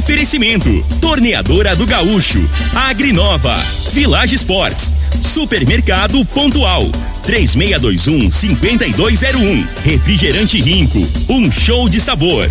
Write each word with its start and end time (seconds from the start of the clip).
Oferecimento: 0.00 0.82
Torneadora 0.98 1.76
do 1.76 1.86
Gaúcho, 1.86 2.40
Agrinova, 2.74 3.54
Village 3.92 4.34
Sports, 4.34 4.94
Supermercado 5.20 6.24
Pontual, 6.24 6.84
3621-5201, 7.26 9.68
Refrigerante 9.84 10.62
Rinco, 10.62 11.06
um 11.28 11.52
show 11.52 11.86
de 11.86 12.00
sabor. 12.00 12.50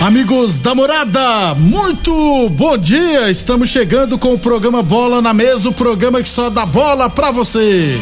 Amigos 0.00 0.60
da 0.60 0.74
morada, 0.74 1.54
muito 1.56 2.48
bom 2.48 2.78
dia! 2.78 3.30
Estamos 3.30 3.68
chegando 3.68 4.16
com 4.16 4.32
o 4.32 4.38
programa 4.38 4.82
Bola 4.82 5.20
na 5.20 5.34
Mesa 5.34 5.68
o 5.68 5.74
programa 5.74 6.22
que 6.22 6.28
só 6.28 6.48
dá 6.48 6.64
bola 6.64 7.10
pra 7.10 7.30
você. 7.30 8.00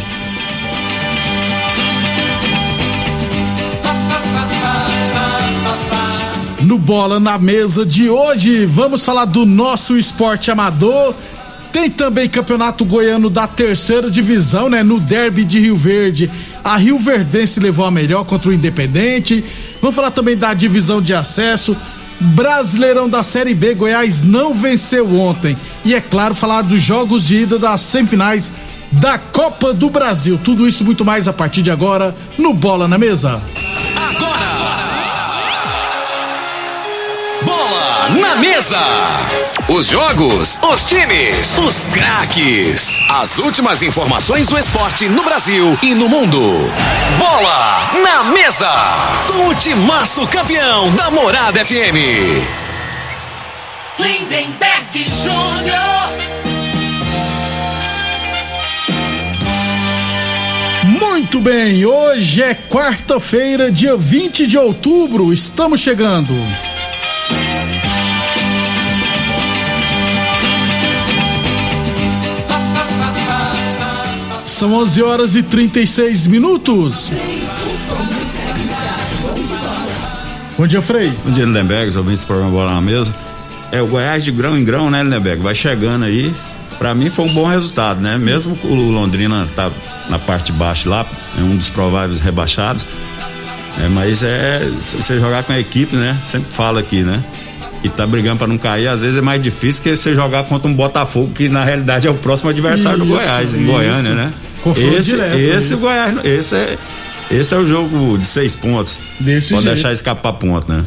No 6.63 6.79
Bola 6.79 7.19
na 7.19 7.37
Mesa 7.37 7.85
de 7.85 8.09
hoje, 8.09 8.65
vamos 8.65 9.05
falar 9.05 9.25
do 9.25 9.45
nosso 9.45 9.99
esporte 9.99 10.53
amador. 10.53 11.13
Tem 11.73 11.91
também 11.91 12.29
campeonato 12.29 12.85
goiano 12.85 13.29
da 13.29 13.47
terceira 13.49 14.09
divisão, 14.09 14.71
né? 14.71 14.85
No 14.85 15.01
derby 15.01 15.45
de 15.45 15.59
Rio 15.59 15.77
Verde, 15.77 16.31
a 16.63 16.77
Rio 16.77 16.99
Verdense 16.99 17.59
levou 17.61 17.85
a 17.85 17.91
melhor 17.91 18.25
contra 18.25 18.51
o 18.51 18.55
Independente. 18.55 19.45
Vamos 19.81 19.95
falar 19.97 20.11
também 20.11 20.37
da 20.37 20.55
divisão 20.55 21.01
de 21.01 21.15
acesso. 21.15 21.77
Brasileirão 22.21 23.09
da 23.09 23.23
Série 23.23 23.55
B, 23.55 23.75
Goiás 23.75 24.23
não 24.23 24.53
venceu 24.53 25.21
ontem. 25.21 25.57
E 25.85 25.95
é 25.95 26.01
claro, 26.01 26.35
falar 26.35 26.63
dos 26.63 26.81
jogos 26.83 27.27
de 27.27 27.43
ida 27.43 27.59
das 27.59 27.81
semifinais 27.81 28.51
da 28.91 29.19
Copa 29.19 29.73
do 29.73 29.89
Brasil. 29.89 30.39
Tudo 30.43 30.67
isso 30.67 30.83
e 30.83 30.87
muito 30.87 31.05
mais 31.05 31.29
a 31.29 31.33
partir 31.33 31.63
de 31.63 31.71
agora 31.71 32.15
no 32.37 32.53
Bola 32.53 32.89
na 32.89 32.99
Mesa. 32.99 33.41
Na 38.17 38.37
mesa. 38.37 38.79
Os 39.69 39.89
jogos, 39.89 40.59
os 40.63 40.85
times, 40.85 41.59
os 41.59 41.85
craques. 41.87 42.99
As 43.11 43.39
últimas 43.39 43.83
informações 43.83 44.49
do 44.49 44.59
esporte 44.59 45.09
no 45.09 45.23
Brasil 45.23 45.79
e 45.83 45.95
no 45.95 46.09
mundo. 46.09 46.41
Bola 47.19 47.91
na 48.03 48.25
mesa. 48.25 48.71
Com 49.27 49.49
o 49.49 49.55
timaço 49.55 50.27
campeão 50.27 50.91
da 50.95 51.11
Morada 51.11 51.65
FM. 51.65 52.47
Lindenberg 53.99 55.07
Júnior. 55.07 55.99
Muito 60.85 61.41
bem, 61.41 61.85
hoje 61.85 62.43
é 62.43 62.55
quarta-feira, 62.55 63.71
dia 63.71 63.97
20 63.97 64.47
de 64.47 64.57
outubro. 64.57 65.33
Estamos 65.33 65.81
chegando. 65.81 66.33
São 74.59 74.73
11 74.73 75.03
horas 75.05 75.37
e 75.37 75.43
36 75.45 76.27
minutos. 76.27 77.13
Bom 80.59 80.67
dia, 80.67 80.83
Frei. 80.83 81.13
Bom 81.25 81.31
dia, 81.31 81.45
Lindenberg, 81.45 81.87
os 81.87 81.95
ouvintes 81.95 82.25
do 82.25 82.27
programa 82.27 82.51
Bola 82.51 82.75
na 82.75 82.81
Mesa. 82.81 83.15
É, 83.71 83.81
o 83.81 83.87
Goiás 83.87 84.25
de 84.25 84.33
grão 84.33 84.59
em 84.59 84.65
grão, 84.65 84.91
né, 84.91 85.05
Lindenberg? 85.05 85.41
Vai 85.41 85.55
chegando 85.55 86.05
aí. 86.05 86.35
Pra 86.77 86.93
mim 86.93 87.09
foi 87.09 87.27
um 87.27 87.33
bom 87.35 87.47
resultado, 87.47 88.01
né? 88.01 88.19
Mesmo 88.19 88.59
o 88.65 88.75
Londrina 88.75 89.49
tá 89.55 89.71
na 90.09 90.19
parte 90.19 90.51
de 90.51 90.59
baixo 90.59 90.89
lá, 90.89 91.07
é 91.39 91.41
um 91.41 91.57
dos 91.57 91.71
prováveis 91.71 92.19
rebaixados. 92.19 92.85
É, 93.79 93.89
mas 93.89 94.25
é. 94.25 94.69
Você 94.81 95.21
jogar 95.21 95.45
com 95.45 95.53
a 95.53 95.61
equipe, 95.61 95.95
né? 95.95 96.19
Sempre 96.27 96.53
fala 96.53 96.81
aqui, 96.81 97.05
né? 97.05 97.23
E 97.83 97.89
tá 97.89 98.05
brigando 98.07 98.39
pra 98.39 98.47
não 98.49 98.59
cair, 98.59 98.89
às 98.89 99.03
vezes 99.03 99.19
é 99.19 99.21
mais 99.21 99.41
difícil 99.43 99.83
que 99.85 99.95
você 99.95 100.15
jogar 100.15 100.45
contra 100.45 100.69
um 100.69 100.75
Botafogo, 100.75 101.31
que 101.33 101.49
na 101.49 101.65
realidade 101.65 102.07
é 102.09 102.11
o 102.11 102.15
próximo 102.15 102.51
adversário 102.51 102.99
do 102.99 103.05
Isso, 103.05 103.13
Goiás, 103.15 103.55
em 103.55 103.63
isso. 103.63 103.71
Goiânia, 103.73 104.15
né? 104.15 104.33
Confronto 104.63 104.97
esse, 104.97 105.11
direto, 105.11 105.37
esse 105.39 105.67
isso. 105.67 105.79
Goiás, 105.79 106.17
esse 106.25 106.55
é. 106.57 106.79
Esse 107.31 107.55
é 107.55 107.59
o 107.59 107.65
jogo 107.65 108.17
de 108.19 108.25
seis 108.25 108.57
pontos. 108.57 108.99
Desse 109.21 109.51
Pode 109.51 109.63
jeito. 109.65 109.75
deixar 109.75 109.93
escapar 109.93 110.33
ponto, 110.33 110.69
né? 110.73 110.83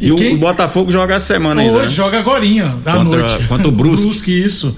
E 0.00 0.08
E, 0.08 0.12
o- 0.12 0.16
quem- 0.16 0.34
o 0.34 0.38
Botafogo 0.38 0.90
joga 0.90 1.14
essa 1.14 1.26
semana 1.34 1.60
ainda. 1.60 1.74
Hoje 1.74 1.90
né? 1.90 1.96
joga 1.96 2.18
agorinha, 2.18 2.66
à 2.86 2.92
Contra- 2.96 3.18
noite. 3.20 3.44
contra 3.46 3.68
o 3.68 3.70
Brusque. 3.72 4.32
isso. 4.32 4.74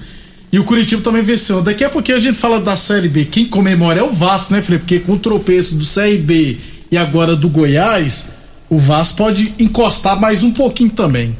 E 0.51 0.59
o 0.59 0.63
Curitiba 0.63 1.01
também 1.01 1.23
venceu. 1.23 1.61
Daqui 1.61 1.83
a 1.83 1.89
pouquinho 1.89 2.17
a 2.17 2.21
gente 2.21 2.37
fala 2.37 2.59
da 2.59 2.75
Série 2.77 3.07
B. 3.07 3.25
Quem 3.25 3.45
comemora 3.47 3.99
é 3.99 4.03
o 4.03 4.11
Vasco, 4.11 4.53
né, 4.53 4.61
Felipe? 4.61 4.83
Porque 4.83 4.99
com 4.99 5.13
o 5.13 5.17
tropeço 5.19 5.75
do 5.75 5.83
CRB 5.85 6.57
e 6.91 6.97
agora 6.97 7.35
do 7.35 7.49
Goiás, 7.49 8.27
o 8.69 8.77
Vasco 8.77 9.17
pode 9.17 9.53
encostar 9.59 10.19
mais 10.19 10.43
um 10.43 10.51
pouquinho 10.51 10.89
também. 10.89 11.35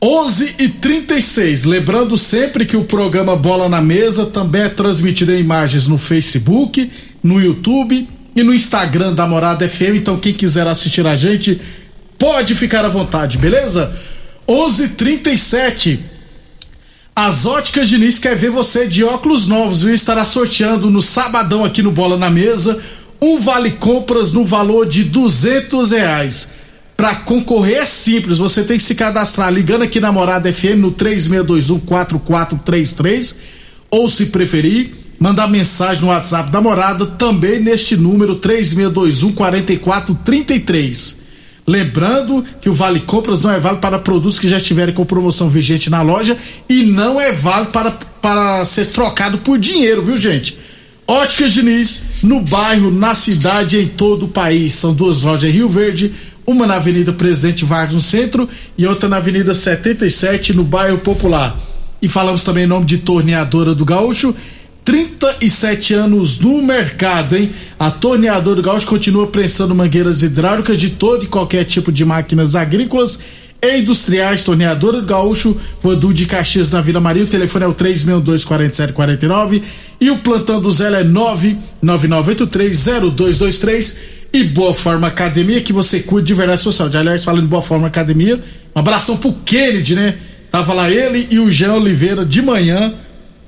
11 0.00 0.54
e 0.60 0.68
36 0.68 1.64
Lembrando 1.64 2.16
sempre 2.16 2.64
que 2.64 2.76
o 2.76 2.84
programa 2.84 3.34
Bola 3.34 3.68
na 3.68 3.80
Mesa 3.80 4.26
também 4.26 4.62
é 4.62 4.68
transmitido 4.68 5.32
em 5.32 5.40
imagens 5.40 5.88
no 5.88 5.98
Facebook, 5.98 6.90
no 7.22 7.40
YouTube 7.40 8.08
e 8.36 8.42
no 8.44 8.54
Instagram 8.54 9.12
da 9.12 9.26
Morada 9.26 9.68
FM. 9.68 9.96
Então, 9.96 10.16
quem 10.16 10.32
quiser 10.32 10.68
assistir 10.68 11.04
a 11.04 11.16
gente, 11.16 11.60
pode 12.16 12.54
ficar 12.54 12.84
à 12.84 12.88
vontade, 12.88 13.38
beleza? 13.38 13.92
11:37 14.46 14.84
h 14.84 14.94
37 14.96 16.00
As 17.16 17.44
óticas 17.44 17.88
Diniz 17.88 18.20
quer 18.20 18.36
ver 18.36 18.50
você 18.50 18.86
de 18.86 19.02
óculos 19.02 19.48
novos, 19.48 19.82
viu? 19.82 19.92
Estará 19.92 20.24
sorteando 20.24 20.88
no 20.88 21.02
sabadão 21.02 21.64
aqui 21.64 21.82
no 21.82 21.90
Bola 21.90 22.16
na 22.16 22.30
Mesa 22.30 22.80
um 23.20 23.40
vale 23.40 23.72
compras 23.72 24.32
no 24.32 24.44
valor 24.44 24.86
de 24.86 25.02
200 25.04 25.90
reais. 25.90 26.48
Para 26.98 27.14
concorrer 27.14 27.76
é 27.76 27.86
simples, 27.86 28.36
você 28.38 28.64
tem 28.64 28.76
que 28.76 28.82
se 28.82 28.96
cadastrar 28.96 29.52
ligando 29.52 29.82
aqui 29.82 30.00
na 30.00 30.10
Morada 30.10 30.52
FM 30.52 30.78
no 30.78 30.90
36214433 30.90 33.36
ou 33.88 34.08
se 34.08 34.26
preferir, 34.26 34.90
mandar 35.16 35.46
mensagem 35.46 36.02
no 36.02 36.08
WhatsApp 36.08 36.50
da 36.50 36.60
Morada 36.60 37.06
também 37.06 37.60
neste 37.60 37.96
número 37.96 38.40
36214433. 38.40 41.14
Lembrando 41.64 42.44
que 42.60 42.68
o 42.68 42.74
Vale 42.74 42.98
Compras 42.98 43.42
não 43.42 43.52
é 43.52 43.60
válido 43.60 43.80
para 43.80 44.00
produtos 44.00 44.40
que 44.40 44.48
já 44.48 44.56
estiverem 44.56 44.92
com 44.92 45.04
promoção 45.04 45.48
vigente 45.48 45.88
na 45.88 46.02
loja 46.02 46.36
e 46.68 46.82
não 46.82 47.20
é 47.20 47.30
válido 47.30 47.70
para, 47.70 47.92
para 48.20 48.64
ser 48.64 48.86
trocado 48.86 49.38
por 49.38 49.56
dinheiro, 49.56 50.02
viu, 50.02 50.18
gente? 50.18 50.58
Óticas 51.06 51.52
Diniz, 51.52 52.02
no 52.24 52.42
bairro, 52.42 52.90
na 52.90 53.14
cidade, 53.14 53.78
em 53.78 53.86
todo 53.86 54.24
o 54.24 54.28
país. 54.28 54.74
São 54.74 54.92
duas 54.92 55.22
lojas 55.22 55.48
em 55.48 55.52
Rio 55.52 55.68
Verde, 55.68 56.12
uma 56.48 56.66
na 56.66 56.76
Avenida 56.76 57.12
Presidente 57.12 57.62
Vargas 57.62 57.94
no 57.94 58.00
centro 58.00 58.48
e 58.78 58.86
outra 58.86 59.06
na 59.06 59.18
Avenida 59.18 59.52
77, 59.52 60.54
no 60.54 60.64
bairro 60.64 60.96
Popular. 60.96 61.54
E 62.00 62.08
falamos 62.08 62.42
também 62.42 62.64
em 62.64 62.66
nome 62.66 62.86
de 62.86 62.96
Torneadora 62.98 63.74
do 63.74 63.84
Gaúcho. 63.84 64.34
37 64.82 65.92
anos 65.92 66.38
no 66.38 66.62
mercado, 66.62 67.36
hein? 67.36 67.50
A 67.78 67.90
Torneadora 67.90 68.56
do 68.56 68.62
Gaúcho 68.62 68.86
continua 68.86 69.26
prensando 69.26 69.74
mangueiras 69.74 70.22
hidráulicas 70.22 70.80
de 70.80 70.88
todo 70.90 71.24
e 71.24 71.26
qualquer 71.26 71.64
tipo 71.64 71.92
de 71.92 72.06
máquinas 72.06 72.56
agrícolas 72.56 73.18
e 73.60 73.80
industriais. 73.80 74.42
Torneadora 74.42 75.02
do 75.02 75.06
Gaúcho, 75.06 75.54
Rodu 75.82 76.14
de 76.14 76.24
Caxias 76.24 76.70
na 76.70 76.80
Vila 76.80 77.00
Maria. 77.00 77.24
O 77.24 77.28
telefone 77.28 77.66
é 77.66 77.68
o 77.68 77.74
362-4749 77.74 79.62
e 80.00 80.10
o 80.10 80.16
plantão 80.16 80.62
do 80.62 80.70
Zé 80.70 80.88
é 80.98 81.04
999830223. 81.84 84.17
E 84.32 84.44
Boa 84.44 84.74
Forma 84.74 85.08
Academia, 85.08 85.60
que 85.62 85.72
você 85.72 86.00
cuida 86.00 86.26
de 86.26 86.34
verdade 86.34 86.60
sua 86.60 86.72
saúde. 86.72 86.96
Aliás, 86.96 87.24
falando 87.24 87.42
de 87.42 87.48
Boa 87.48 87.62
Forma 87.62 87.86
Academia, 87.86 88.38
um 88.74 88.78
abração 88.78 89.16
pro 89.16 89.32
Kennedy, 89.32 89.94
né? 89.94 90.16
Tava 90.50 90.72
lá 90.72 90.90
ele 90.90 91.26
e 91.30 91.38
o 91.38 91.50
Jean 91.50 91.74
Oliveira 91.74 92.24
de 92.24 92.42
manhã 92.42 92.94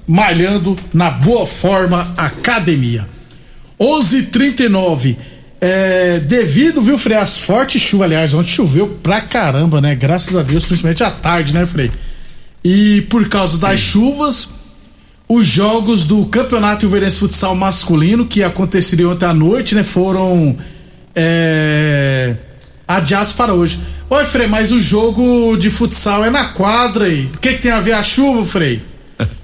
malhando 0.07 0.77
na 0.93 1.11
Boa 1.11 1.47
Forma 1.47 2.03
Academia. 2.17 3.07
11:39 3.79 5.17
é, 5.61 6.19
devido, 6.21 6.81
viu, 6.81 6.97
Frei, 6.97 7.19
as 7.19 7.39
fortes 7.39 7.83
chuvas, 7.83 8.07
aliás, 8.07 8.33
ontem 8.33 8.49
choveu 8.49 8.89
pra 9.03 9.21
caramba, 9.21 9.81
né? 9.81 9.95
Graças 9.95 10.35
a 10.35 10.43
Deus, 10.43 10.65
principalmente 10.65 11.05
à 11.05 11.11
tarde, 11.11 11.53
né, 11.53 11.67
Frei? 11.67 11.91
E 12.65 13.03
por 13.11 13.29
causa 13.29 13.59
das 13.59 13.79
chuvas, 13.79 14.49
os 15.33 15.47
jogos 15.47 16.09
do 16.09 16.27
Campeonato 16.27 16.85
Ilverense 16.85 17.21
Futsal 17.21 17.55
Masculino, 17.55 18.27
que 18.27 18.43
aconteceriam 18.43 19.13
ontem 19.13 19.27
à 19.27 19.33
noite, 19.33 19.77
né, 19.77 19.85
foram 19.85 20.59
é, 21.15 22.35
adiados 22.87 23.33
para 23.33 23.55
hoje. 23.55 23.79
Oi, 24.11 24.25
Frei, 24.25 24.49
mas 24.49 24.73
o 24.73 24.81
jogo 24.81 25.57
de 25.57 25.71
futsal 25.71 26.25
é 26.25 26.31
na 26.31 26.47
quadra 26.47 27.05
aí. 27.05 27.31
O 27.33 27.39
que, 27.39 27.53
que 27.53 27.63
tem 27.63 27.71
a 27.71 27.81
ver 27.81 27.93
a 27.93 28.03
chuva, 28.03 28.45
Frei? 28.45 28.83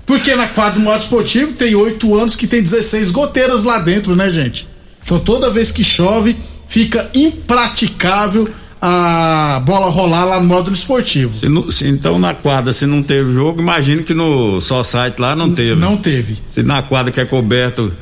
Porque 0.05 0.35
na 0.35 0.49
quadra 0.49 0.73
do 0.73 0.81
modo 0.81 1.00
esportivo 1.00 1.53
tem 1.53 1.77
oito 1.77 2.19
anos 2.19 2.35
que 2.35 2.49
tem 2.49 2.61
16 2.61 3.12
goteiras 3.12 3.62
lá 3.62 3.79
dentro, 3.79 4.17
né, 4.17 4.29
gente? 4.29 4.67
Então 5.05 5.21
toda 5.21 5.50
vez 5.50 5.71
que 5.71 5.85
chove, 5.85 6.37
fica 6.67 7.09
impraticável 7.15 8.49
a 8.81 9.61
bola 9.64 9.88
rolar 9.90 10.25
lá 10.25 10.40
no 10.40 10.46
módulo 10.46 10.75
esportivo. 10.75 11.38
Se 11.38 11.49
não- 11.49 11.70
se 11.70 11.87
então 11.88 12.19
na 12.19 12.34
quadra, 12.34 12.73
se 12.73 12.87
não 12.87 13.02
teve 13.02 13.32
jogo, 13.32 13.61
imagine 13.61 14.02
que 14.02 14.14
no 14.14 14.61
só 14.61 14.82
site 14.82 15.19
lá 15.19 15.34
não 15.34 15.50
teve. 15.52 15.75
Não 15.81 15.96
teve. 15.96 16.37
Se 16.46 16.62
na 16.62 16.82
quadra 16.82 17.11
que 17.12 17.20
é 17.20 17.25
coberto 17.25 17.93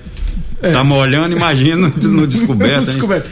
tá 0.72 0.82
molhando, 0.82 1.34
imagina 1.36 1.92
no, 2.02 2.26
descoberto. 2.26 2.86
Descoberto. 2.86 3.28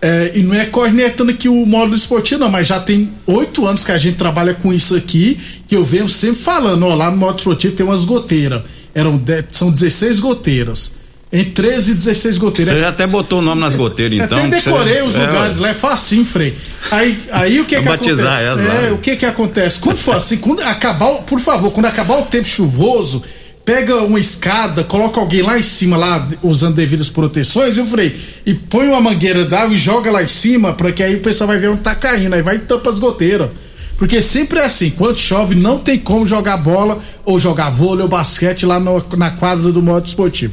É, 0.00 0.32
e 0.34 0.42
não 0.42 0.54
é 0.54 0.66
cornetando 0.66 1.30
aqui 1.30 1.48
o 1.48 1.64
módulo 1.64 1.96
esportivo, 1.96 2.40
não, 2.40 2.50
mas 2.50 2.66
já 2.66 2.78
tem 2.78 3.10
oito 3.26 3.66
anos 3.66 3.82
que 3.82 3.92
a 3.92 3.98
gente 3.98 4.16
trabalha 4.16 4.52
com 4.54 4.72
isso 4.72 4.94
aqui, 4.94 5.38
que 5.66 5.74
eu 5.74 5.82
venho 5.84 6.08
sempre 6.08 6.36
falando, 6.36 6.84
ó, 6.84 6.94
lá 6.94 7.10
no 7.10 7.16
módulo 7.16 7.38
esportivo 7.38 7.74
tem 7.74 7.84
umas 7.86 8.04
goteiras. 8.04 8.62
Eram 8.94 9.20
são 9.50 9.70
16 9.70 10.20
goteiras. 10.20 10.92
Em 11.38 11.44
13 11.44 11.92
e 11.92 11.94
16 11.94 12.38
goteiras. 12.38 12.76
Você 12.78 12.84
até 12.84 13.06
botou 13.06 13.40
o 13.40 13.42
nome 13.42 13.60
nas 13.60 13.76
goteiras, 13.76 14.18
então. 14.18 14.38
Até 14.38 14.56
que 14.56 14.62
você- 14.62 14.70
decorei 14.70 15.02
os 15.02 15.14
é, 15.16 15.26
lugares 15.26 15.56
ué. 15.56 15.62
lá, 15.62 15.68
é 15.70 15.74
facinho, 15.74 16.24
Frei. 16.24 16.54
Aí, 16.90 17.18
aí 17.30 17.60
o 17.60 17.64
que 17.64 17.74
Pra 17.74 17.82
que 17.82 17.88
batizar 17.88 18.40
acontece? 18.40 18.60
elas 18.64 18.74
lá, 18.74 18.74
é, 18.74 18.82
né? 18.82 18.90
o 18.92 18.98
que 18.98 19.16
que 19.16 19.26
acontece? 19.26 19.80
Quando 19.80 19.96
for 19.98 20.14
assim, 20.16 20.38
quando 20.38 20.60
acabar, 20.62 21.10
por 21.22 21.38
favor, 21.40 21.70
quando 21.72 21.86
acabar 21.86 22.18
o 22.18 22.22
tempo 22.22 22.48
chuvoso, 22.48 23.22
pega 23.64 23.96
uma 23.96 24.18
escada, 24.20 24.84
coloca 24.84 25.18
alguém 25.20 25.42
lá 25.42 25.58
em 25.58 25.62
cima, 25.62 25.96
lá, 25.96 26.26
usando 26.42 26.74
devidas 26.76 27.08
proteções, 27.08 27.74
viu, 27.74 27.84
Frei? 27.86 28.14
E 28.46 28.54
põe 28.54 28.86
uma 28.88 29.00
mangueira 29.00 29.44
d'água 29.44 29.74
e 29.74 29.76
joga 29.76 30.10
lá 30.10 30.22
em 30.22 30.28
cima, 30.28 30.72
pra 30.72 30.92
que 30.92 31.02
aí 31.02 31.16
o 31.16 31.20
pessoal 31.20 31.48
vai 31.48 31.58
ver 31.58 31.68
onde 31.68 31.80
tá 31.82 31.94
caindo, 31.94 32.34
aí 32.34 32.42
vai 32.42 32.56
e 32.56 32.60
tampa 32.60 32.88
as 32.90 32.98
goteiras. 32.98 33.50
Porque 33.98 34.20
sempre 34.22 34.58
é 34.60 34.64
assim, 34.64 34.90
quando 34.90 35.16
chove, 35.18 35.54
não 35.54 35.78
tem 35.78 35.98
como 35.98 36.26
jogar 36.26 36.58
bola 36.58 36.98
ou 37.24 37.38
jogar 37.38 37.70
vôlei 37.70 38.02
ou 38.02 38.08
basquete 38.08 38.64
lá 38.66 38.78
no- 38.78 39.04
na 39.16 39.30
quadra 39.32 39.72
do 39.72 39.82
modo 39.82 40.06
esportivo. 40.06 40.52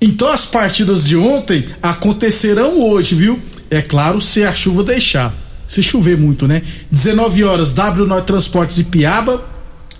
Então 0.00 0.28
as 0.28 0.44
partidas 0.44 1.06
de 1.06 1.16
ontem 1.16 1.66
acontecerão 1.82 2.80
hoje, 2.82 3.14
viu? 3.14 3.40
É 3.70 3.80
claro, 3.80 4.20
se 4.20 4.44
a 4.44 4.52
chuva 4.52 4.84
deixar. 4.84 5.34
Se 5.66 5.82
chover 5.82 6.16
muito, 6.16 6.46
né? 6.46 6.62
19 6.90 7.42
horas, 7.44 7.72
W 7.72 8.06
Norte 8.06 8.26
Transportes 8.26 8.78
e 8.78 8.84
Piaba. 8.84 9.42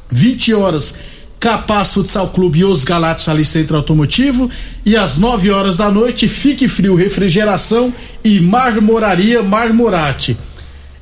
20 0.09 0.55
horas, 0.55 0.95
Capaz 1.41 1.93
Futsal 1.93 2.29
Clube 2.29 2.61
e 2.61 2.65
os 2.65 2.85
Galatos 2.85 3.29
ali 3.29 3.45
Centro 3.45 3.77
Automotivo. 3.77 4.51
E 4.85 4.97
às 4.97 5.17
9 5.17 5.51
horas 5.51 5.77
da 5.77 5.91
noite, 5.91 6.29
Fique 6.29 6.69
Frio 6.69 6.95
Refrigeração 6.95 7.93
e 8.23 8.41
Marmoraria 8.41 9.43
Marmorate. 9.43 10.37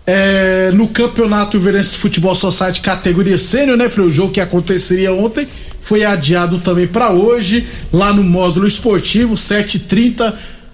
É, 0.07 0.71
no 0.75 0.89
Campeonato 0.89 1.57
Iverense 1.57 1.97
Futebol 1.97 2.35
Society 2.35 2.83
categoria 2.83 3.39
sênior, 3.39 3.77
né, 3.77 3.89
Frei? 3.89 4.07
O 4.07 4.11
jogo 4.11 4.33
que 4.33 4.41
aconteceria 4.41 5.13
ontem 5.13 5.47
foi 5.85 6.03
adiado 6.03 6.59
também 6.61 6.87
para 6.87 7.13
hoje, 7.13 7.67
lá 7.93 8.11
no 8.11 8.25
módulo 8.25 8.67
esportivo, 8.67 9.35
7h30, 9.35 10.33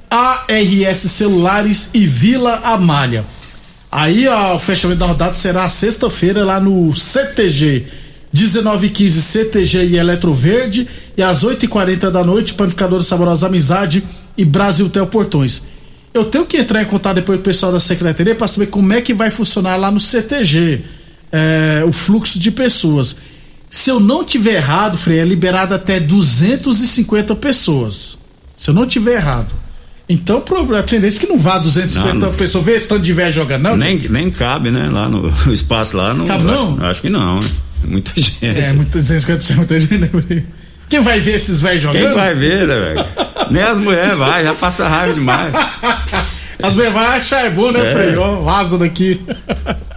ARS 0.09 0.99
Celulares 0.99 1.91
e 1.93 2.07
Vila 2.07 2.61
Amália. 2.63 3.25
Aí 3.91 4.29
ó, 4.29 4.55
o 4.55 4.61
fechamento 4.61 5.01
da 5.01 5.07
rodada 5.07 5.33
será 5.33 5.69
sexta-feira 5.69 6.45
lá 6.45 6.61
no 6.61 6.97
CTG. 6.97 7.87
19h15 8.33 9.11
CTG 9.11 9.87
e 9.87 9.97
Eletroverde. 9.97 10.89
E 11.17 11.23
às 11.25 11.45
8h40 11.45 12.09
da 12.09 12.23
noite, 12.23 12.55
Panificadora 12.55 13.03
Saborosa 13.03 13.49
Amizade 13.49 14.05
e 14.39 14.45
Brasil 14.45 14.89
Tel 14.89 15.09
Portões. 15.09 15.65
Eu 16.15 16.27
tenho 16.27 16.47
que 16.47 16.57
entrar 16.57 16.83
em 16.83 16.87
contato 16.87 17.17
depois 17.17 17.39
com 17.39 17.43
o 17.43 17.45
pessoal 17.45 17.73
da 17.73 17.81
secretaria 17.81 18.37
para 18.37 18.47
saber 18.47 18.67
como 18.67 18.93
é 18.93 19.01
que 19.01 19.13
vai 19.13 19.33
funcionar 19.33 19.75
lá 19.75 19.91
no 19.91 19.99
CTG 19.99 20.83
é, 21.33 21.83
o 21.85 21.91
fluxo 21.91 22.39
de 22.39 22.53
pessoas. 22.53 23.17
Se 23.71 23.89
eu 23.89 24.01
não 24.01 24.25
tiver 24.25 24.55
errado, 24.57 24.99
Frei, 24.99 25.21
é 25.21 25.25
liberado 25.25 25.73
até 25.73 26.01
250 26.01 27.37
pessoas. 27.37 28.19
Se 28.55 28.69
eu 28.71 28.75
não 28.75 28.85
tiver 28.85 29.15
errado. 29.15 29.47
Então, 30.09 30.43
a 30.77 30.83
tendência 30.83 31.19
é 31.19 31.21
que 31.21 31.29
não 31.33 31.39
vá 31.39 31.57
250 31.59 32.15
Não, 32.15 32.29
não. 32.31 32.35
pessoas. 32.35 32.65
Vê 32.65 32.73
se 32.73 32.79
estão 32.79 32.99
de 32.99 33.13
velho 33.13 33.33
jogando, 33.33 33.63
não? 33.63 33.77
Nem, 33.77 33.97
nem 34.11 34.29
cabe, 34.29 34.73
né? 34.73 34.89
Lá 34.91 35.09
no 35.09 35.31
espaço 35.55 35.97
lá. 35.97 36.13
Não, 36.13 36.27
Cabe 36.27 36.51
acho, 36.51 36.65
não? 36.65 36.85
acho 36.85 37.01
que 37.01 37.09
não, 37.09 37.41
né? 37.41 37.49
Muita 37.85 38.11
gente. 38.21 38.45
É, 38.45 38.73
muito 38.73 38.91
250 38.91 39.39
pessoas, 39.39 39.57
muita 39.59 39.79
gente, 39.79 39.99
né? 39.99 40.43
Quem 40.89 41.01
vai 41.01 41.21
ver 41.21 41.37
esses 41.37 41.61
velhos 41.61 41.85
jogando? 41.85 42.03
Quem 42.05 42.13
vai 42.15 42.35
ver, 42.35 42.67
né, 42.67 42.77
velho? 42.77 43.07
Nem 43.53 43.63
as 43.63 43.79
mulheres 43.79 44.19
vai, 44.19 44.43
já 44.45 44.53
passa 44.53 44.89
raiva 44.89 45.15
demais. 45.15 45.55
As 46.63 46.75
mulheres 46.75 46.93
vão 46.93 47.03
achar 47.03 47.47
é 47.47 47.51
bom, 47.51 47.71
né, 47.73 47.81
É. 47.81 47.93
Frei? 47.95 48.17
Ó, 48.17 48.41
vaza 48.43 48.77
daqui. 48.77 49.19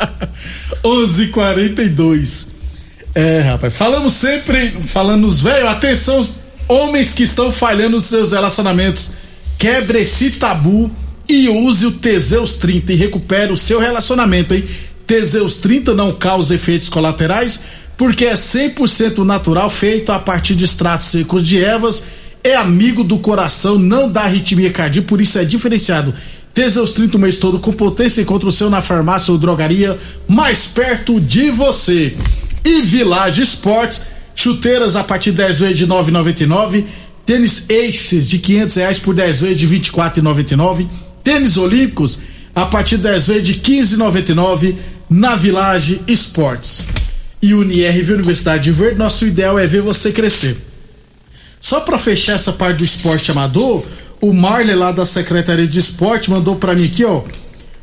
11:42. 0.81 2.47
É, 3.15 3.41
rapaz, 3.41 3.73
falamos 3.75 4.13
sempre, 4.13 4.71
falando 4.71 5.21
nos 5.21 5.39
velhos, 5.39 5.69
atenção, 5.69 6.27
homens 6.67 7.13
que 7.13 7.23
estão 7.23 7.51
falhando 7.51 7.97
nos 7.97 8.05
seus 8.05 8.31
relacionamentos, 8.31 9.11
quebre 9.57 9.99
esse 10.01 10.31
tabu 10.31 10.91
e 11.29 11.47
use 11.47 11.85
o 11.85 11.91
Teseus 11.91 12.57
30 12.57 12.93
e 12.93 12.95
recupere 12.95 13.53
o 13.53 13.57
seu 13.57 13.79
relacionamento, 13.79 14.55
hein? 14.55 14.63
Teseus 15.05 15.57
30 15.59 15.93
não 15.93 16.13
causa 16.13 16.55
efeitos 16.55 16.89
colaterais, 16.89 17.59
porque 17.95 18.25
é 18.25 18.33
100% 18.33 19.19
natural, 19.23 19.69
feito 19.69 20.11
a 20.11 20.17
partir 20.17 20.55
de 20.55 20.65
extratos 20.65 21.07
secos 21.07 21.47
de 21.47 21.63
ervas, 21.63 22.03
é 22.43 22.55
amigo 22.55 23.03
do 23.03 23.19
coração, 23.19 23.77
não 23.77 24.11
dá 24.11 24.23
arritmia 24.23 24.71
cardíaca, 24.71 25.07
por 25.07 25.21
isso 25.21 25.37
é 25.37 25.45
diferenciado. 25.45 26.13
Teseus 26.53 26.93
30 26.93 27.17
o 27.17 27.19
mês 27.19 27.39
todo 27.39 27.59
com 27.59 27.71
potência, 27.71 28.21
encontra 28.21 28.49
o 28.49 28.51
seu 28.51 28.69
na 28.69 28.81
farmácia 28.81 29.31
ou 29.31 29.37
drogaria 29.37 29.97
mais 30.27 30.67
perto 30.67 31.19
de 31.19 31.49
você. 31.49 32.15
E 32.65 32.81
Village 32.81 33.41
Sports, 33.43 34.01
chuteiras 34.35 34.95
a 34.95 35.03
partir 35.03 35.31
de 35.31 35.37
10 35.37 35.59
vezes 35.59 35.77
de 35.77 35.87
9,99, 35.87 36.85
tênis 37.25 37.67
Aces 37.69 38.29
de 38.29 38.39
500 38.39 38.75
reais 38.75 38.99
por 38.99 39.13
10 39.13 39.41
vezes 39.41 39.57
de 39.57 39.67
24,99, 39.67 40.87
tênis 41.23 41.57
olímpicos 41.57 42.19
a 42.55 42.65
partir 42.65 42.97
de 42.97 43.03
10 43.03 43.27
vezes 43.27 43.43
de 43.43 43.53
15,99 43.55 44.75
na 45.09 45.35
Village 45.35 46.01
Sports. 46.07 46.85
E 47.41 47.53
UniRV 47.53 48.13
Universidade 48.13 48.63
de 48.63 48.71
Verde, 48.71 48.97
nosso 48.97 49.25
ideal 49.25 49.59
é 49.59 49.67
ver 49.67 49.81
você 49.81 50.11
crescer. 50.11 50.55
Só 51.59 51.81
para 51.81 51.97
fechar 51.97 52.35
essa 52.35 52.53
parte 52.53 52.77
do 52.77 52.83
esporte 52.83 53.31
amador, 53.31 53.85
o 54.21 54.33
Marley 54.33 54.75
lá 54.75 54.91
da 54.91 55.05
Secretaria 55.05 55.67
de 55.67 55.79
Esporte 55.79 56.31
mandou 56.31 56.55
para 56.55 56.73
mim 56.73 56.85
aqui, 56.85 57.03
ó, 57.03 57.23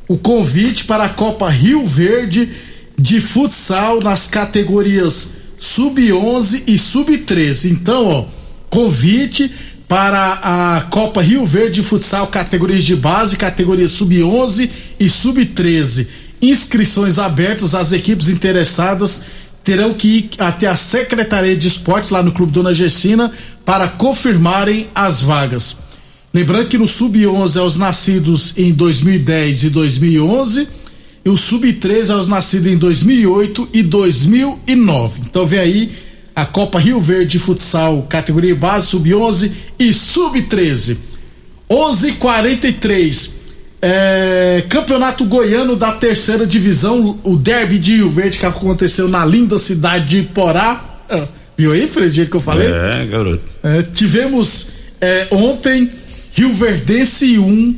o 0.09 0.17
convite 0.17 0.85
para 0.85 1.05
a 1.05 1.09
Copa 1.09 1.49
Rio 1.51 1.87
Verde 1.87 2.51
de 3.01 3.19
futsal 3.19 3.99
nas 4.03 4.27
categorias 4.27 5.33
sub-11 5.59 6.65
e 6.67 6.77
sub-13. 6.77 7.71
Então, 7.71 8.07
ó, 8.07 8.25
convite 8.69 9.51
para 9.89 10.39
a 10.43 10.83
Copa 10.83 11.23
Rio 11.23 11.45
Verde 11.47 11.81
de 11.81 11.83
futsal 11.83 12.27
categorias 12.27 12.85
de 12.85 12.95
base, 12.95 13.37
categorias 13.37 13.93
sub-11 13.93 14.71
e 15.01 15.09
sub-13. 15.09 16.07
Inscrições 16.43 17.19
abertas 17.19 17.75
às 17.75 17.93
equipes 17.93 18.29
interessadas 18.29 19.23
terão 19.65 19.93
que 19.95 20.09
ir 20.09 20.31
até 20.39 20.67
a 20.67 20.77
Secretaria 20.77 21.57
de 21.57 21.69
Esportes 21.69 22.11
lá 22.11 22.23
no 22.23 22.33
Clube 22.33 22.53
Dona 22.53 22.73
Gessina 22.73 23.33
para 23.65 23.89
confirmarem 23.89 24.89
as 24.95 25.23
vagas. 25.23 25.77
Lembrando 26.33 26.69
que 26.69 26.79
no 26.79 26.87
sub-11 26.87 27.57
é 27.57 27.63
os 27.63 27.77
nascidos 27.77 28.53
em 28.57 28.73
2010 28.73 29.65
e 29.65 29.71
2011 29.71 30.80
e 31.25 31.29
o 31.29 31.37
sub-13 31.37 32.11
é 32.11 32.15
os 32.15 32.29
nascidos 32.29 32.73
em 32.73 32.77
2008 32.77 33.69
e 33.73 33.83
2009. 33.83 35.21
Então 35.25 35.47
vem 35.47 35.61
aí 35.61 35.93
a 36.35 36.47
Copa 36.47 36.79
Rio 36.79 37.01
Verde 37.01 37.33
de 37.33 37.39
Futsal, 37.39 38.07
categoria 38.09 38.55
base 38.55 38.87
sub-11 38.89 39.53
e 39.79 39.93
sub-13. 39.93 40.97
11:43 41.69 43.41
é, 43.83 44.65
Campeonato 44.69 45.25
Goiano 45.25 45.75
da 45.75 45.93
Terceira 45.93 46.47
Divisão, 46.47 47.19
o 47.23 47.37
Derby 47.37 47.79
de 47.79 47.97
Rio 47.97 48.11
Verde 48.11 48.39
que 48.39 48.47
aconteceu 48.47 49.09
na 49.09 49.25
linda 49.25 49.59
cidade 49.59 50.07
de 50.07 50.23
Porá. 50.23 51.03
Ah, 51.09 51.27
Viu 51.57 51.73
aí, 51.73 51.87
Fred, 51.87 52.27
que 52.27 52.37
eu 52.37 52.41
falei? 52.41 52.69
É, 52.69 53.05
garoto. 53.05 53.43
É, 53.63 53.83
tivemos 53.83 54.71
é, 54.99 55.27
ontem 55.31 55.91
Rio 56.33 56.55
Verdense 56.55 57.39
1, 57.39 57.77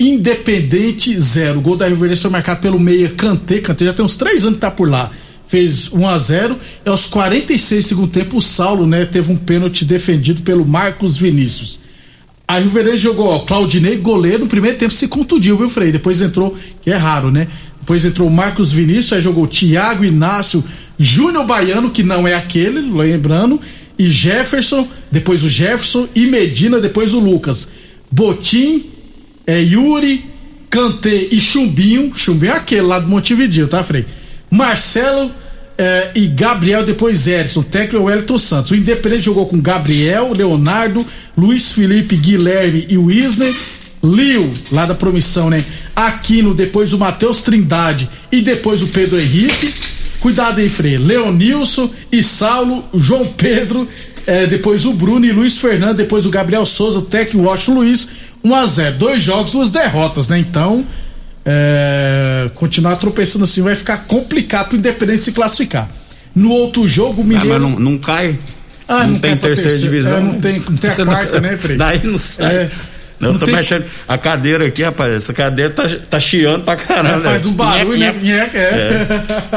Independente 0.00 1.20
0. 1.20 1.58
O 1.58 1.60
gol 1.60 1.76
da 1.76 1.86
Rio 1.86 1.96
Verdense 1.96 2.22
foi 2.22 2.30
marcado 2.30 2.62
pelo 2.62 2.80
meia 2.80 3.10
Cantê. 3.10 3.60
Cantê 3.60 3.84
já 3.84 3.92
tem 3.92 4.02
uns 4.02 4.16
três 4.16 4.44
anos 4.44 4.54
que 4.54 4.60
tá 4.62 4.70
por 4.70 4.88
lá. 4.88 5.10
fez 5.46 5.92
1 5.92 6.08
a 6.08 6.16
0 6.16 6.56
e 6.86 6.88
aos 6.88 7.06
46 7.06 7.84
segundo 7.84 8.10
tempo 8.10 8.38
o 8.38 8.40
Saulo, 8.40 8.86
né, 8.86 9.04
teve 9.04 9.30
um 9.30 9.36
pênalti 9.36 9.84
defendido 9.84 10.42
pelo 10.42 10.64
Marcos 10.64 11.18
Vinícius. 11.18 11.80
Aí 12.48 12.64
o 12.64 12.70
Verão 12.70 12.96
jogou, 12.96 13.28
ó, 13.28 13.40
Claudinei, 13.40 13.96
goleiro, 13.96 14.40
no 14.40 14.48
primeiro 14.48 14.78
tempo 14.78 14.92
se 14.92 15.06
contundiu, 15.06 15.56
viu, 15.56 15.68
Frei? 15.68 15.92
Depois 15.92 16.20
entrou, 16.20 16.56
que 16.80 16.90
é 16.90 16.96
raro, 16.96 17.30
né? 17.30 17.46
Depois 17.80 18.04
entrou 18.04 18.26
o 18.26 18.30
Marcos 18.30 18.72
Vinícius, 18.72 19.12
aí 19.12 19.20
jogou 19.20 19.46
Thiago 19.46 20.04
Inácio, 20.04 20.64
Júnior 20.98 21.44
Baiano, 21.44 21.90
que 21.90 22.02
não 22.02 22.26
é 22.26 22.34
aquele, 22.34 22.80
lembrando, 22.80 23.60
e 23.98 24.08
Jefferson, 24.08 24.88
depois 25.12 25.44
o 25.44 25.48
Jefferson, 25.48 26.08
e 26.14 26.26
Medina, 26.26 26.80
depois 26.80 27.12
o 27.12 27.20
Lucas. 27.20 27.68
Botim, 28.10 28.84
é, 29.50 29.60
Yuri, 29.60 30.24
Kanté 30.70 31.28
e 31.32 31.40
Chumbinho, 31.40 32.12
Chumbinho 32.14 32.52
é 32.52 32.56
aquele 32.56 32.82
lá 32.82 33.00
do 33.00 33.08
Montevideo, 33.08 33.66
tá, 33.66 33.82
Frei? 33.82 34.06
Marcelo 34.48 35.28
eh, 35.76 36.10
e 36.14 36.26
Gabriel, 36.28 36.84
depois 36.84 37.26
Erison, 37.26 37.62
técnico 37.62 38.04
Wellington 38.04 38.38
Santos. 38.38 38.70
O 38.70 38.76
Independente 38.76 39.22
jogou 39.22 39.46
com 39.46 39.60
Gabriel, 39.60 40.32
Leonardo, 40.32 41.04
Luiz 41.36 41.72
Felipe, 41.72 42.14
Guilherme 42.14 42.86
e 42.88 42.96
Wisner. 42.96 43.52
Liu, 44.02 44.52
lá 44.70 44.86
da 44.86 44.94
promissão, 44.94 45.50
né? 45.50 45.62
Aquino, 45.96 46.54
depois 46.54 46.92
o 46.92 46.98
Matheus 46.98 47.42
Trindade 47.42 48.08
e 48.30 48.40
depois 48.40 48.82
o 48.82 48.86
Pedro 48.86 49.20
Henrique. 49.20 49.74
Cuidado 50.20 50.60
aí, 50.60 50.70
Frei. 50.70 50.96
Leonilson 50.96 51.90
e 52.12 52.22
Saulo, 52.22 52.84
João 52.94 53.26
Pedro, 53.26 53.88
eh, 54.26 54.46
depois 54.46 54.84
o 54.84 54.92
Bruno 54.92 55.26
e 55.26 55.32
Luiz 55.32 55.58
Fernando, 55.58 55.96
depois 55.96 56.24
o 56.24 56.30
Gabriel 56.30 56.64
Souza, 56.64 57.02
técnico 57.02 57.48
Washington 57.48 57.74
Luiz. 57.74 58.19
1 58.42 58.54
a 58.54 58.66
0 58.66 58.96
Dois 58.98 59.22
jogos, 59.22 59.52
duas 59.52 59.70
derrotas, 59.70 60.28
né? 60.28 60.38
Então, 60.38 60.84
é, 61.44 62.50
continuar 62.54 62.96
tropeçando 62.96 63.44
assim 63.44 63.62
vai 63.62 63.74
ficar 63.74 63.98
complicado 64.06 64.68
pro 64.68 64.76
Independente 64.78 65.22
se 65.22 65.32
classificar. 65.32 65.88
No 66.34 66.50
outro 66.50 66.86
jogo, 66.86 67.22
o 67.22 67.24
Mineiro. 67.24 67.54
Ah, 67.54 67.58
mas 67.58 67.70
não, 67.70 67.80
não 67.80 67.98
cai. 67.98 68.36
Ah, 68.86 69.04
não, 69.04 69.12
não 69.12 69.18
tem 69.18 69.36
terceira 69.36 69.76
divisão. 69.78 70.18
É, 70.18 70.20
não 70.20 70.40
tem- 70.40 70.60
não 70.68 70.76
tem 70.76 70.90
a 70.90 70.94
quarta, 71.04 71.40
né, 71.40 71.56
Frei? 71.56 71.76
Daí 71.76 72.00
não 72.04 72.16
sai. 72.18 72.54
É. 72.54 72.70
Eu 73.20 73.32
Não 73.34 73.38
tô 73.38 73.44
tem- 73.44 73.54
mexendo. 73.54 73.84
A 74.08 74.16
cadeira 74.16 74.66
aqui, 74.66 74.82
rapaz, 74.82 75.12
essa 75.12 75.32
cadeira 75.34 75.70
tá, 75.72 75.86
tá 76.08 76.18
chiando 76.18 76.64
pra 76.64 76.74
caramba. 76.76 77.18
É, 77.18 77.20
faz 77.20 77.44
um 77.44 77.52
barulho, 77.52 77.98
né? 77.98 78.12
Nhec. 78.22 78.56
É. 78.56 79.06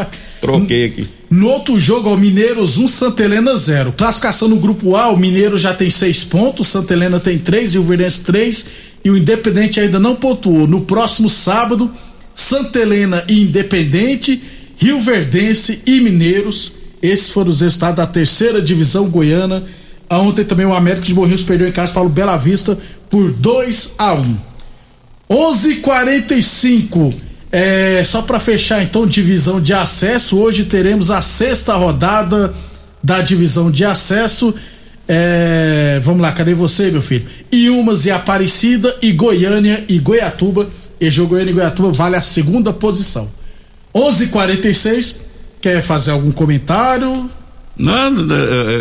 Troquei 0.43 0.87
aqui. 0.87 1.07
No 1.29 1.47
outro 1.47 1.79
jogo, 1.79 2.13
o 2.13 2.17
Mineiros 2.17 2.77
1, 2.77 2.85
Santa 2.89 3.23
Helena 3.23 3.55
0. 3.55 3.93
Classificação 3.93 4.49
no 4.49 4.57
grupo 4.57 4.97
A, 4.97 5.07
o 5.07 5.15
Mineiro 5.15 5.57
já 5.57 5.73
tem 5.73 5.89
6 5.89 6.25
pontos, 6.25 6.67
Santa 6.67 6.93
Helena 6.93 7.17
tem 7.17 7.37
3 7.37 7.75
e 7.75 7.77
o 7.77 7.83
Verdense 7.83 8.21
3 8.23 8.65
e 9.05 9.09
o 9.09 9.17
Independente 9.17 9.79
ainda 9.79 9.97
não 9.99 10.17
pontuou. 10.17 10.67
No 10.67 10.81
próximo 10.81 11.29
sábado, 11.29 11.89
Santa 12.35 12.79
Helena 12.79 13.23
e 13.25 13.41
Independente, 13.41 14.43
Rio 14.77 14.99
Verdense 14.99 15.81
e 15.85 16.01
Mineiros. 16.01 16.73
Esses 17.01 17.29
foram 17.29 17.49
os 17.49 17.61
resultados 17.61 17.95
da 17.95 18.05
terceira 18.05 18.61
divisão 18.61 19.09
goiana. 19.09 19.63
Ontem 20.09 20.43
também 20.43 20.65
o 20.65 20.73
América 20.73 21.05
de 21.05 21.13
Morrinhos 21.13 21.43
perdeu 21.43 21.69
em 21.69 21.71
casa 21.71 21.93
para 21.93 22.03
o 22.03 22.09
Bela 22.09 22.35
Vista 22.35 22.77
por 23.09 23.31
2 23.31 23.95
a 23.97 24.13
1. 24.13 24.35
11:45 25.29 27.13
é, 27.53 28.03
só 28.03 28.21
para 28.23 28.39
fechar 28.39 28.81
então 28.83 29.05
divisão 29.05 29.61
de 29.61 29.73
acesso 29.73 30.37
hoje 30.41 30.65
teremos 30.65 31.11
a 31.11 31.21
sexta 31.21 31.75
rodada 31.75 32.51
da 33.03 33.21
divisão 33.21 33.69
de 33.71 33.85
acesso. 33.85 34.53
É, 35.07 36.01
vamos 36.03 36.21
lá 36.21 36.31
cadê 36.31 36.53
você 36.53 36.89
meu 36.89 37.01
filho? 37.01 37.25
Iumas 37.51 38.05
e 38.05 38.11
Aparecida 38.11 38.95
e 39.01 39.11
Goiânia 39.11 39.83
e 39.87 39.99
Goiatuba. 39.99 40.67
E 40.99 41.11
jogo 41.11 41.29
Goiânia 41.31 41.51
e 41.51 41.53
Goiatuba 41.53 41.91
vale 41.91 42.15
a 42.15 42.21
segunda 42.21 42.73
posição. 42.73 43.29
11:46 43.93 45.15
quer 45.61 45.81
fazer 45.81 46.11
algum 46.11 46.31
comentário? 46.31 47.29
Não, 47.75 48.15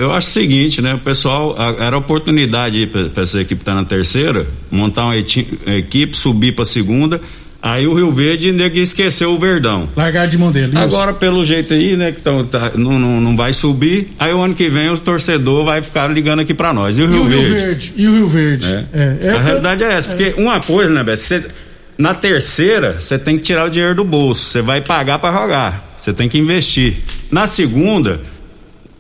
eu 0.01 0.13
acho 0.13 0.29
o 0.29 0.31
seguinte, 0.31 0.83
né? 0.83 0.95
O 0.95 0.99
pessoal, 0.99 1.55
a- 1.59 1.85
era 1.85 1.97
oportunidade 1.97 2.87
para 2.87 3.23
essa 3.23 3.41
equipe 3.41 3.63
estar 3.63 3.75
na 3.75 3.85
terceira, 3.85 4.47
montar 4.71 5.05
uma 5.07 5.17
equipe, 5.17 6.17
subir 6.17 6.53
para 6.55 6.65
segunda. 6.65 7.21
Aí 7.65 7.87
o 7.87 7.95
Rio 7.95 8.11
Verde 8.11 8.51
nego 8.51 8.77
esqueceu 8.77 9.33
o 9.33 9.39
Verdão. 9.39 9.89
largar 9.95 10.27
de 10.27 10.37
mão 10.37 10.51
dele 10.51 10.73
isso. 10.75 10.83
Agora, 10.83 11.13
pelo 11.13 11.45
jeito 11.45 11.73
aí, 11.73 11.97
né, 11.97 12.11
que 12.11 12.21
tão, 12.21 12.45
tá- 12.45 12.73
não, 12.75 12.99
não, 12.99 13.21
não 13.21 13.37
vai 13.37 13.53
subir, 13.53 14.09
aí 14.19 14.33
o 14.33 14.41
ano 14.43 14.53
que 14.53 14.69
vem 14.69 14.91
os 14.91 14.99
torcedores 14.99 15.65
vai 15.65 15.81
ficar 15.81 16.09
ligando 16.09 16.41
aqui 16.41 16.53
pra 16.53 16.73
nós. 16.73 16.99
E 16.99 17.03
o 17.03 17.05
e 17.05 17.09
Rio 17.09 17.23
o 17.23 17.29
Rio 17.29 17.39
Verde? 17.41 17.55
Verde 17.55 17.93
e 17.97 18.09
o 18.09 18.15
Rio 18.17 18.27
Verde 18.29 18.67
É. 18.67 18.85
É, 18.93 19.19
é, 19.23 19.31
a 19.31 19.41
realidade 19.41 19.85
é 19.85 19.93
essa, 19.93 20.09
porque 20.09 20.35
uma 20.37 20.59
coisa, 20.59 20.91
né, 20.93 21.05
Beto, 21.05 21.49
na 21.97 22.13
terceira, 22.15 22.99
você 22.99 23.17
tem 23.17 23.37
que 23.39 23.45
tirar 23.45 23.67
o 23.67 23.71
dinheiro 23.71 23.95
do 23.95 24.03
bolso, 24.05 24.41
você 24.45 24.61
vai 24.61 24.81
pagar 24.81 25.21
pra 25.21 25.31
jogar, 25.31 25.95
você 25.97 26.13
tem 26.13 26.29
que 26.29 26.39
investir. 26.39 26.97
Na 27.31 27.47
segunda, 27.47 28.21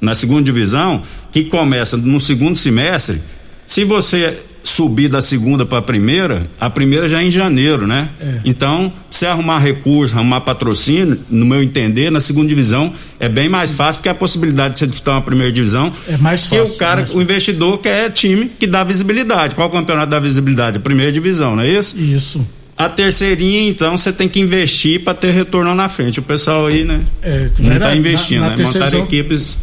na 0.01 0.15
segunda 0.15 0.43
divisão, 0.45 1.03
que 1.33 1.43
começa 1.45 1.97
no 1.97 2.21
segundo 2.21 2.55
semestre, 2.55 3.21
se 3.67 3.83
você 3.83 4.39
subir 4.65 5.09
da 5.09 5.21
segunda 5.21 5.67
para 5.67 5.79
a 5.79 5.83
primeira, 5.83 6.47
a 6.61 6.71
primeira 6.71 7.09
já 7.09 7.21
é 7.21 7.25
em 7.27 7.31
janeiro, 7.31 7.87
né? 7.87 8.11
É. 8.21 8.41
Então, 8.45 8.93
se 9.11 9.27
arrumar 9.27 9.59
recurso, 9.59 10.15
arrumar 10.15 10.41
patrocínio, 10.43 11.19
no 11.29 11.45
meu 11.45 11.63
entender, 11.63 12.11
na 12.11 12.21
segunda 12.21 12.49
divisão 12.49 12.93
é 13.19 13.29
bem 13.29 13.49
mais 13.49 13.73
fácil, 13.73 13.99
porque 13.99 14.09
a 14.09 14.15
possibilidade 14.15 14.75
de 14.75 14.79
você 14.81 14.87
disputar 14.87 15.15
uma 15.17 15.23
primeira 15.23 15.53
divisão 15.53 15.93
É 16.09 16.17
mais 16.17 16.47
que 16.47 16.57
fácil, 16.57 16.75
o 16.75 16.79
cara, 16.79 17.01
mais 17.01 17.13
o 17.15 17.21
investidor 17.21 17.79
quer 17.79 18.11
time 18.11 18.51
que 18.59 18.67
dá 18.67 18.85
visibilidade. 18.85 19.55
Qual 19.55 19.69
campeonato 19.69 20.11
dá 20.11 20.21
visibilidade? 20.21 20.77
A 20.77 20.81
primeira 20.81 21.11
divisão, 21.13 21.57
não 21.57 21.63
é 21.65 21.69
isso? 21.69 21.99
isso 22.01 22.47
A 22.77 22.89
terceirinha, 22.89 23.69
então, 23.69 23.97
você 23.97 24.13
tem 24.13 24.29
que 24.29 24.41
investir 24.41 25.01
para 25.01 25.13
ter 25.15 25.31
retorno 25.33 25.75
na 25.75 25.89
frente. 25.89 26.19
O 26.21 26.23
pessoal 26.23 26.67
aí, 26.67 26.85
né? 26.85 27.01
É, 27.23 27.51
não 27.61 27.73
está 27.75 27.95
investindo, 27.95 28.41
na- 28.41 28.51
na 28.51 28.57
né? 28.57 28.65
Montar 28.65 28.95
equipes. 28.95 29.59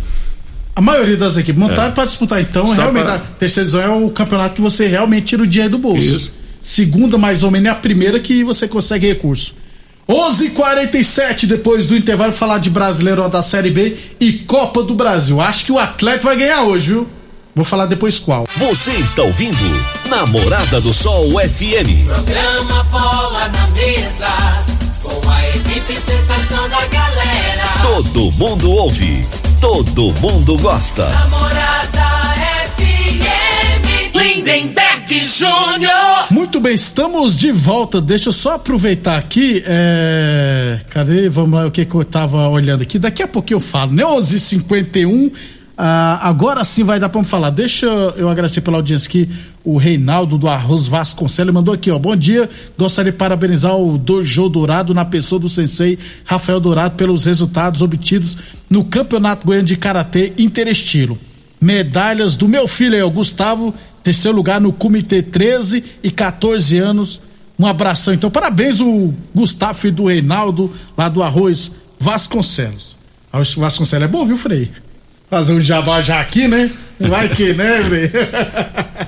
A 0.80 0.82
maioria 0.82 1.18
das 1.18 1.36
equipes 1.36 1.60
montaram 1.60 1.92
para 1.92 2.06
disputar, 2.06 2.40
então, 2.40 2.66
Só 2.66 2.74
realmente, 2.84 3.04
pra- 3.04 3.16
a 3.16 3.20
terceira 3.20 3.70
divisão 3.70 3.82
é 4.02 4.06
o 4.06 4.10
campeonato 4.12 4.56
que 4.56 4.62
você 4.62 4.88
realmente 4.88 5.26
tira 5.26 5.44
o 5.44 5.46
dinheiro 5.46 5.72
do 5.72 5.78
bolso. 5.78 6.16
Isso. 6.16 6.34
Segunda, 6.62 7.18
mais 7.18 7.44
ou 7.44 7.52
menos, 7.52 7.68
é 7.68 7.70
a 7.72 7.76
primeira 7.76 8.18
que 8.18 8.46
você 8.46 8.66
consegue 8.66 9.06
recurso. 9.06 9.54
11:47 10.08 11.46
depois 11.48 11.88
do 11.88 11.98
intervalo, 11.98 12.32
falar 12.32 12.60
de 12.60 12.70
Brasileirão 12.70 13.30
da 13.30 13.42
Série 13.42 13.72
B 13.72 13.94
e 14.22 14.32
Copa 14.32 14.82
do 14.82 14.96
Brasil. 14.96 15.42
Acho 15.42 15.66
que 15.66 15.72
o 15.74 15.78
Atlético 15.78 16.28
vai 16.28 16.38
ganhar 16.38 16.64
hoje, 16.64 16.88
viu? 16.94 17.08
Vou 17.54 17.66
falar 17.66 17.86
depois 17.86 18.18
qual. 18.18 18.48
Você 18.56 18.92
está 18.92 19.22
ouvindo 19.24 19.58
Namorada 20.08 20.80
do 20.80 20.94
Sol 20.94 21.30
FM. 21.42 22.06
Programa 22.06 22.84
Bola 22.86 23.50
na 23.50 23.68
Mesa, 23.68 24.28
com 25.04 25.30
a 25.30 25.48
equipe 25.50 25.94
sensação 25.94 26.70
da 26.70 26.86
galera. 26.86 27.68
Todo 27.82 28.32
mundo 28.32 28.72
ouve, 28.72 29.26
todo 29.60 30.14
mundo 30.22 30.58
gosta. 30.58 31.08
Namorada 31.10 32.02
FM, 32.78 34.16
Lindenberg 34.16 35.26
Júnior. 35.26 36.32
Muito 36.32 36.60
bem, 36.60 36.74
estamos 36.74 37.38
de 37.38 37.52
volta. 37.52 38.00
Deixa 38.00 38.30
eu 38.30 38.34
só 38.34 38.54
aproveitar 38.54 39.18
aqui. 39.18 39.62
É... 39.66 40.80
Cadê? 40.90 41.28
Vamos 41.30 41.60
lá, 41.60 41.68
o 41.68 41.72
que, 41.72 41.86
que 41.86 41.94
eu 41.94 42.06
tava 42.06 42.48
olhando 42.48 42.84
aqui. 42.84 42.98
Daqui 42.98 43.22
a 43.22 43.28
pouquinho 43.28 43.58
eu 43.58 43.62
falo, 43.62 43.92
né? 43.92 44.04
11h51. 44.04 45.32
Ah, 45.82 46.20
agora 46.28 46.62
sim 46.66 46.84
vai 46.84 47.00
dar 47.00 47.08
pra 47.08 47.24
falar. 47.24 47.52
Deixa 47.52 47.86
eu 47.86 48.28
agradecer 48.28 48.60
pela 48.60 48.76
audiência 48.76 49.08
aqui. 49.08 49.30
O 49.64 49.78
Reinaldo 49.78 50.38
do 50.38 50.50
Arroz 50.50 50.88
Vasconcelos 50.88 51.54
mandou 51.54 51.74
aqui, 51.74 51.90
ó. 51.90 51.98
Bom 51.98 52.18
dia. 52.18 52.50
Gostaria 52.78 53.14
de 53.14 53.18
parabenizar 53.18 53.78
o 53.78 53.98
Dojo 53.98 54.50
Dourado 54.50 54.94
na 54.94 55.06
pessoa 55.06 55.40
do 55.40 55.48
sensei 55.48 55.98
Rafael 56.26 56.60
Dourado 56.60 56.98
pelos 56.98 57.24
resultados 57.24 57.82
obtidos 57.82 58.36
no 58.70 58.84
Campeonato 58.84 59.46
Goiano 59.46 59.66
de 59.66 59.78
Karatê 59.78 60.34
Interestilo 60.38 61.18
medalhas 61.62 62.36
do 62.36 62.48
meu 62.48 62.68
filho 62.68 62.96
aí, 62.96 63.04
o 63.04 63.12
Gustavo, 63.12 63.74
terceiro 64.04 64.36
lugar 64.36 64.62
no 64.62 64.72
Comitê 64.72 65.22
13 65.22 65.84
e 66.02 66.12
14 66.12 66.78
anos. 66.78 67.22
Um 67.58 67.66
abração, 67.66 68.14
então. 68.14 68.32
Parabéns, 68.32 68.80
o 68.80 69.14
Gustavo, 69.36 69.78
filho 69.78 69.96
do 69.96 70.08
Reinaldo, 70.08 70.74
lá 70.98 71.10
do 71.10 71.22
Arroz 71.22 71.72
Vasconcelos. 72.00 72.96
O 73.34 73.60
Vasconcelos 73.60 74.06
é 74.06 74.08
bom, 74.08 74.26
viu, 74.26 74.38
Frei? 74.38 74.72
Fazer 75.30 75.54
um 75.54 75.62
jabá 75.62 76.02
já 76.02 76.20
aqui, 76.20 76.48
né? 76.48 76.70
Vai 77.00 77.30
que, 77.30 77.54
né, 77.54 77.84
Frei? 77.88 78.12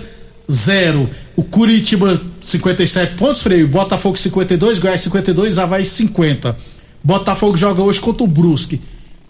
0. 0.50 1.08
O 1.34 1.42
Curitiba 1.42 2.20
57 2.42 3.14
pontos, 3.14 3.40
freio, 3.40 3.66
Botafogo 3.66 4.18
52, 4.18 4.78
Goiás 4.78 5.00
52, 5.00 5.58
Havaí 5.58 5.86
50. 5.86 6.54
Botafogo 7.02 7.56
joga 7.56 7.82
hoje 7.82 7.98
contra 7.98 8.22
o 8.22 8.26
Brusque. 8.26 8.78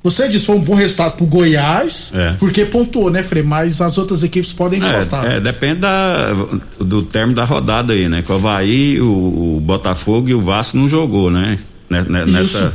Você 0.02 0.28
disse 0.28 0.40
que 0.40 0.46
foi 0.46 0.56
um 0.56 0.60
bom 0.60 0.74
resultado 0.74 1.16
pro 1.16 1.26
Goiás, 1.26 2.12
É. 2.14 2.34
porque 2.38 2.64
pontuou, 2.64 3.10
né, 3.10 3.22
Frei? 3.24 3.42
Mas 3.42 3.80
as 3.80 3.98
outras 3.98 4.22
equipes 4.22 4.52
podem 4.52 4.78
encostar. 4.78 5.24
É, 5.26 5.36
é, 5.36 5.40
depende 5.40 5.80
da, 5.80 6.32
do 6.78 7.02
termo 7.02 7.34
da 7.34 7.44
rodada 7.44 7.92
aí, 7.92 8.08
né? 8.08 8.22
Que 8.22 8.30
o 8.30 8.36
Havaí, 8.36 9.00
o, 9.00 9.56
o 9.56 9.60
Botafogo 9.60 10.28
e 10.28 10.34
o 10.34 10.40
Vasco 10.40 10.76
não 10.76 10.88
jogou, 10.88 11.28
né? 11.30 11.58
Né- 11.90 12.04
né- 12.08 12.24
Nessa, 12.26 12.72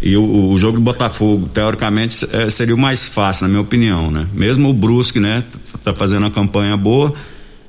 e 0.00 0.16
o, 0.16 0.50
o 0.52 0.56
jogo 0.58 0.78
do 0.78 0.82
Botafogo, 0.82 1.48
teoricamente, 1.52 2.24
é, 2.32 2.48
seria 2.48 2.74
o 2.74 2.78
mais 2.78 3.08
fácil, 3.08 3.44
na 3.44 3.48
minha 3.48 3.60
opinião, 3.60 4.10
né? 4.10 4.26
Mesmo 4.32 4.70
o 4.70 4.72
Brusque, 4.72 5.18
né? 5.18 5.42
Tá 5.82 5.92
fazendo 5.92 6.22
uma 6.22 6.30
campanha 6.30 6.76
boa. 6.76 7.12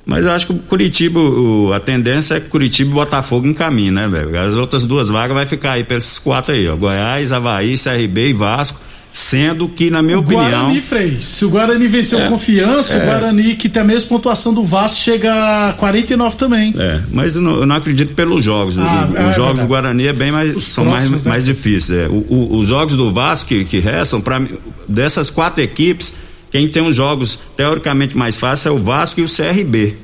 Mas 0.04 0.24
eu 0.26 0.32
acho 0.32 0.46
que 0.48 0.52
o 0.52 0.56
Curitiba, 0.58 1.20
o- 1.20 1.72
a 1.72 1.78
tendência 1.78 2.34
é 2.34 2.40
que 2.40 2.48
Curitiba 2.48 2.90
e 2.90 2.94
Botafogo 2.94 3.46
encaminhem, 3.46 3.92
né, 3.92 4.08
velho? 4.08 4.38
As 4.40 4.56
outras 4.56 4.84
duas 4.84 5.08
vagas 5.08 5.34
vai 5.34 5.46
ficar 5.46 5.72
aí 5.72 5.84
pelos 5.84 6.18
quatro 6.18 6.52
aí, 6.52 6.66
ó. 6.68 6.74
Goiás, 6.74 7.32
Havaí, 7.32 7.76
CRB 7.78 8.28
e 8.30 8.32
Vasco. 8.32 8.80
Sendo 9.14 9.68
que, 9.68 9.90
na 9.90 10.00
minha 10.00 10.16
o 10.16 10.20
opinião. 10.22 10.48
Guarani, 10.48 10.80
Frei. 10.80 11.18
Se 11.20 11.44
o 11.44 11.50
Guarani 11.50 11.86
venceu 11.86 12.18
É, 12.18 12.28
confiança, 12.30 12.96
o 12.96 13.02
é. 13.02 13.04
Guarani, 13.04 13.56
que 13.56 13.68
tem 13.68 13.82
a 13.82 13.84
mesma 13.84 14.08
pontuação 14.08 14.54
do 14.54 14.64
Vasco, 14.64 14.96
chega 15.00 15.30
a 15.68 15.74
49 15.74 16.34
também. 16.36 16.72
É, 16.78 16.98
mas 17.12 17.36
eu 17.36 17.42
não, 17.42 17.60
eu 17.60 17.66
não 17.66 17.76
acredito 17.76 18.14
pelos 18.14 18.42
jogos. 18.42 18.78
O- 18.78 18.80
Ah, 18.80 19.10
o- 19.12 19.16
é 19.18 19.28
os 19.28 19.36
jogos 19.36 19.60
do 19.60 19.66
Guarani 19.66 20.06
é 20.06 20.14
bem 20.14 20.32
mais, 20.32 20.56
Os 20.56 20.64
são 20.64 20.86
mais, 20.86 20.94
próximos, 21.00 21.24
né? 21.24 21.28
mais 21.30 21.44
difíceis. 21.44 21.90
é. 21.90 22.08
O- 22.08 22.24
o- 22.26 22.58
os 22.58 22.66
jogos 22.66 22.96
do 22.96 23.12
Vasco 23.12 23.50
que, 23.50 23.66
que 23.66 23.80
restam, 23.80 24.18
para 24.18 24.40
dessas 24.88 25.28
quatro 25.28 25.62
equipes, 25.62 26.14
quem 26.52 26.68
tem 26.68 26.86
os 26.86 26.94
jogos 26.94 27.40
teoricamente 27.56 28.16
mais 28.16 28.36
fáceis 28.36 28.66
é 28.66 28.70
o 28.70 28.82
Vasco 28.82 29.18
e 29.20 29.24
o 29.24 29.26
CRB. 29.26 29.94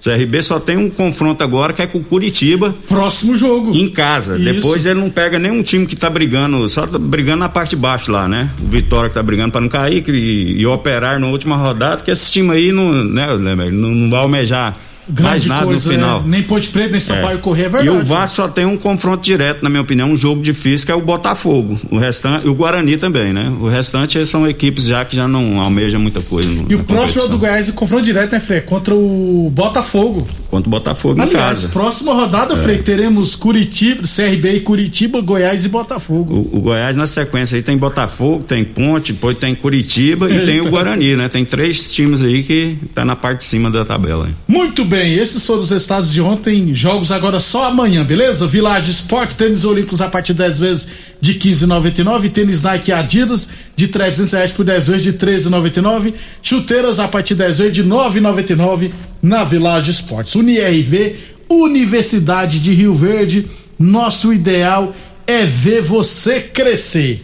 O 0.00 0.04
CRB 0.04 0.42
só 0.42 0.60
tem 0.60 0.76
um 0.76 0.88
confronto 0.90 1.42
agora 1.42 1.72
que 1.72 1.82
é 1.82 1.86
com 1.86 1.98
o 1.98 2.04
Curitiba 2.04 2.72
Próximo 2.86 3.36
jogo. 3.36 3.74
em 3.74 3.88
casa. 3.88 4.36
Isso. 4.38 4.44
Depois 4.52 4.86
ele 4.86 5.00
não 5.00 5.10
pega 5.10 5.38
nenhum 5.40 5.60
time 5.62 5.86
que 5.86 5.96
tá 5.96 6.08
brigando, 6.08 6.68
só 6.68 6.86
tá 6.86 6.98
brigando 6.98 7.38
na 7.40 7.48
parte 7.48 7.70
de 7.70 7.76
baixo 7.76 8.12
lá, 8.12 8.28
né? 8.28 8.48
O 8.62 8.68
Vitória 8.68 9.08
que 9.08 9.14
tá 9.14 9.22
brigando 9.22 9.50
para 9.50 9.60
não 9.60 9.68
cair 9.68 10.02
que- 10.02 10.12
e, 10.12 10.64
operar 10.66 11.18
na 11.18 11.26
última 11.26 11.56
rodada, 11.56 12.02
que 12.02 12.10
esse 12.12 12.30
time 12.30 12.50
aí 12.52 12.70
não, 12.70 12.92
né, 13.04 13.26
não 13.72 14.08
vai 14.10 14.20
almejar 14.20 14.76
mais 15.08 15.44
Grande 15.44 15.48
nada 15.48 15.64
coisa, 15.66 15.88
no 15.88 15.94
final. 15.94 16.20
né? 16.22 16.26
Nem 16.28 16.42
Ponte 16.42 16.68
Preta, 16.68 16.90
nem 16.90 17.00
Sampaio 17.00 17.38
Correr, 17.38 17.64
é 17.64 17.68
verdade. 17.68 17.86
E 17.86 17.90
o 18.00 18.04
Vasco 18.04 18.36
só 18.36 18.48
tem 18.48 18.64
um 18.66 18.76
confronto 18.76 19.22
direto, 19.22 19.62
na 19.62 19.70
minha 19.70 19.82
opinião, 19.82 20.10
um 20.10 20.16
jogo 20.16 20.42
difícil, 20.42 20.86
que 20.86 20.92
é 20.92 20.94
o 20.94 21.00
Botafogo. 21.00 21.78
O 21.90 21.98
restante, 21.98 22.46
e 22.46 22.48
o 22.50 22.54
Guarani 22.54 22.96
também, 22.96 23.32
né? 23.32 23.52
O 23.60 23.66
restante 23.68 24.24
são 24.26 24.46
equipes 24.48 24.84
já 24.86 25.04
que 25.04 25.16
já 25.16 25.26
não 25.26 25.60
almejam 25.60 26.00
muita 26.00 26.20
coisa. 26.20 26.48
no- 26.50 26.66
E 26.70 26.74
o 26.74 26.84
próximo 26.84 27.22
é 27.22 27.24
o 27.26 27.28
do 27.28 27.38
Goiás, 27.38 27.68
e 27.68 27.72
confronto 27.72 28.04
direto, 28.04 28.32
né, 28.32 28.40
Frei? 28.40 28.60
Contra 28.60 28.94
o 28.94 29.50
Botafogo. 29.54 30.26
Contra 30.50 30.68
o 30.68 30.70
Botafogo 30.70 31.18
em 31.18 31.22
Aliás, 31.22 31.42
casa. 31.62 31.66
É. 31.66 31.70
próxima 31.70 32.12
rodada, 32.14 32.56
Frei, 32.56 32.78
teremos 32.78 33.34
Curitiba, 33.36 34.02
CRB 34.02 34.56
e 34.56 34.60
Curitiba, 34.60 35.20
Goiás 35.20 35.64
e 35.64 35.68
Botafogo. 35.68 36.48
O, 36.52 36.58
o 36.58 36.60
Goiás 36.60 36.96
na 36.96 37.06
sequência 37.06 37.56
aí 37.56 37.62
tem 37.62 37.76
Botafogo, 37.76 38.42
tem 38.44 38.64
Ponte, 38.64 39.12
depois 39.12 39.36
tem 39.38 39.54
Curitiba 39.54 40.30
e 40.30 40.44
tem 40.44 40.56
Eita. 40.56 40.68
o 40.68 40.70
Guarani, 40.70 41.16
né? 41.16 41.28
Tem 41.28 41.44
três 41.44 41.92
times 41.92 42.22
aí 42.22 42.42
que 42.42 42.76
tá 42.94 43.04
na 43.04 43.16
parte 43.16 43.38
de 43.38 43.44
cima 43.44 43.70
da 43.70 43.84
tabela. 43.84 44.28
Muito 44.46 44.84
bem, 44.84 44.97
esses 45.06 45.44
foram 45.44 45.62
os 45.62 45.70
resultados 45.70 46.12
de 46.12 46.20
ontem. 46.20 46.74
Jogos 46.74 47.12
agora 47.12 47.38
só 47.38 47.66
amanhã, 47.66 48.04
beleza? 48.04 48.46
Village 48.46 48.90
Esportes, 48.90 49.36
tênis 49.36 49.64
olímpicos 49.64 50.00
a 50.00 50.08
partir 50.08 50.32
de 50.32 50.38
10 50.38 50.58
vezes 50.58 50.88
de 51.20 51.34
15,99. 51.34 52.32
Tênis 52.32 52.62
Nike 52.62 52.92
Adidas 52.92 53.48
de 53.76 53.88
300 53.88 54.32
reais 54.32 54.50
por 54.50 54.64
10 54.64 54.86
vezes 54.88 55.02
de 55.02 55.12
13,99. 55.12 56.14
Chuteiras 56.42 56.98
a 56.98 57.06
partir 57.06 57.34
de 57.34 57.40
10 57.40 57.58
vezes 57.58 57.72
de 57.74 57.84
9,99 57.84 58.90
na 59.22 59.44
Village 59.44 59.90
Esportes. 59.90 60.34
UniRV, 60.34 61.14
Universidade 61.48 62.60
de 62.60 62.72
Rio 62.72 62.94
Verde. 62.94 63.46
Nosso 63.78 64.32
ideal 64.32 64.94
é 65.26 65.44
ver 65.44 65.82
você 65.82 66.40
crescer. 66.40 67.22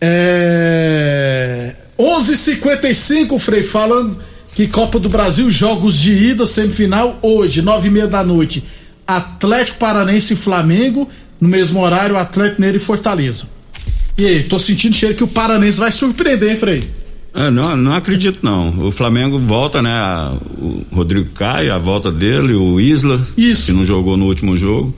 É... 0.00 1.74
11:55 1.98 3.38
Frei 3.38 3.62
falando 3.62 4.18
que 4.54 4.66
Copa 4.68 4.98
do 4.98 5.08
Brasil 5.08 5.50
jogos 5.50 5.98
de 6.00 6.12
ida 6.12 6.46
semifinal 6.46 7.18
hoje 7.22 7.60
nove 7.62 7.88
e 7.88 7.90
meia 7.90 8.06
da 8.06 8.22
noite 8.22 8.62
Atlético 9.06 9.78
Paranense 9.78 10.32
e 10.34 10.36
Flamengo 10.36 11.08
no 11.40 11.48
mesmo 11.48 11.80
horário 11.80 12.16
Atlético 12.16 12.60
Mineiro 12.60 12.76
e 12.78 12.80
Fortaleza. 12.80 13.46
E 14.16 14.24
aí, 14.26 14.42
tô 14.44 14.58
sentindo 14.58 14.94
cheiro 14.94 15.14
que 15.16 15.24
o 15.24 15.28
Paranense 15.28 15.78
vai 15.78 15.90
surpreender, 15.90 16.50
hein, 16.50 16.56
Frei? 16.56 16.84
Ah, 17.34 17.50
não, 17.50 17.76
não 17.76 17.92
acredito 17.92 18.38
não. 18.42 18.86
O 18.86 18.92
Flamengo 18.92 19.38
volta, 19.40 19.82
né? 19.82 19.90
a- 19.90 20.32
o 20.56 20.84
Rodrigo 20.92 21.28
Caio, 21.34 21.74
a 21.74 21.78
volta 21.78 22.12
dele, 22.12 22.54
o 22.54 22.80
Isla, 22.80 23.20
Isso. 23.36 23.66
que 23.66 23.72
não 23.72 23.84
jogou 23.84 24.16
no 24.16 24.26
último 24.26 24.56
jogo. 24.56 24.94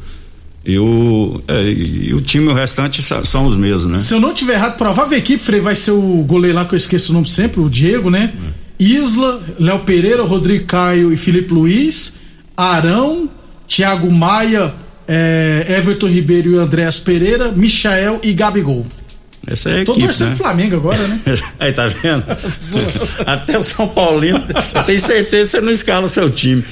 E 0.64 0.78
o, 0.78 1.40
é, 1.48 1.62
e, 1.62 2.12
o 2.12 2.20
time, 2.20 2.48
o 2.48 2.52
restante 2.52 3.00
são 3.24 3.46
os 3.46 3.56
mesmos, 3.56 3.86
né? 3.86 3.98
Se 4.00 4.12
eu 4.12 4.20
não 4.20 4.34
tiver 4.34 4.54
errado, 4.54 4.76
provável 4.76 5.16
equipe, 5.16 5.42
Frei, 5.42 5.60
vai 5.60 5.74
ser 5.74 5.92
o 5.92 6.22
goleiro 6.24 6.56
lá 6.58 6.64
que 6.66 6.74
eu 6.74 6.76
esqueço 6.76 7.12
o 7.12 7.14
nome 7.14 7.28
sempre, 7.28 7.60
o 7.60 7.70
Diego, 7.70 8.10
né? 8.10 8.34
Isla, 8.78 9.40
Léo 9.58 9.80
Pereira, 9.80 10.22
Rodrigo 10.22 10.66
Caio 10.66 11.12
e 11.12 11.16
Felipe 11.16 11.52
Luiz, 11.52 12.14
Arão, 12.56 13.28
Thiago 13.66 14.10
Maia, 14.10 14.74
eh, 15.08 15.66
Everton 15.78 16.06
Ribeiro 16.06 16.52
e 16.52 16.58
Andréas 16.58 16.98
Pereira, 16.98 17.52
Michael 17.52 18.20
e 18.22 18.32
Gabigol. 18.32 18.86
Essa 19.48 19.70
é 19.70 19.82
a 19.82 19.84
Tô 19.84 19.92
equipe, 19.92 20.06
torcendo 20.06 20.30
né? 20.30 20.36
Flamengo 20.36 20.76
agora, 20.76 20.98
né? 21.06 21.20
Aí, 21.60 21.72
tá 21.72 21.86
vendo? 21.86 22.24
Até 23.24 23.56
o 23.56 23.62
São 23.62 23.86
Paulino, 23.86 24.44
eu 24.74 24.82
tenho 24.82 24.98
certeza 24.98 25.44
que 25.44 25.56
você 25.58 25.60
não 25.60 25.72
escala 25.72 26.06
o 26.06 26.08
seu 26.08 26.28
time. 26.28 26.64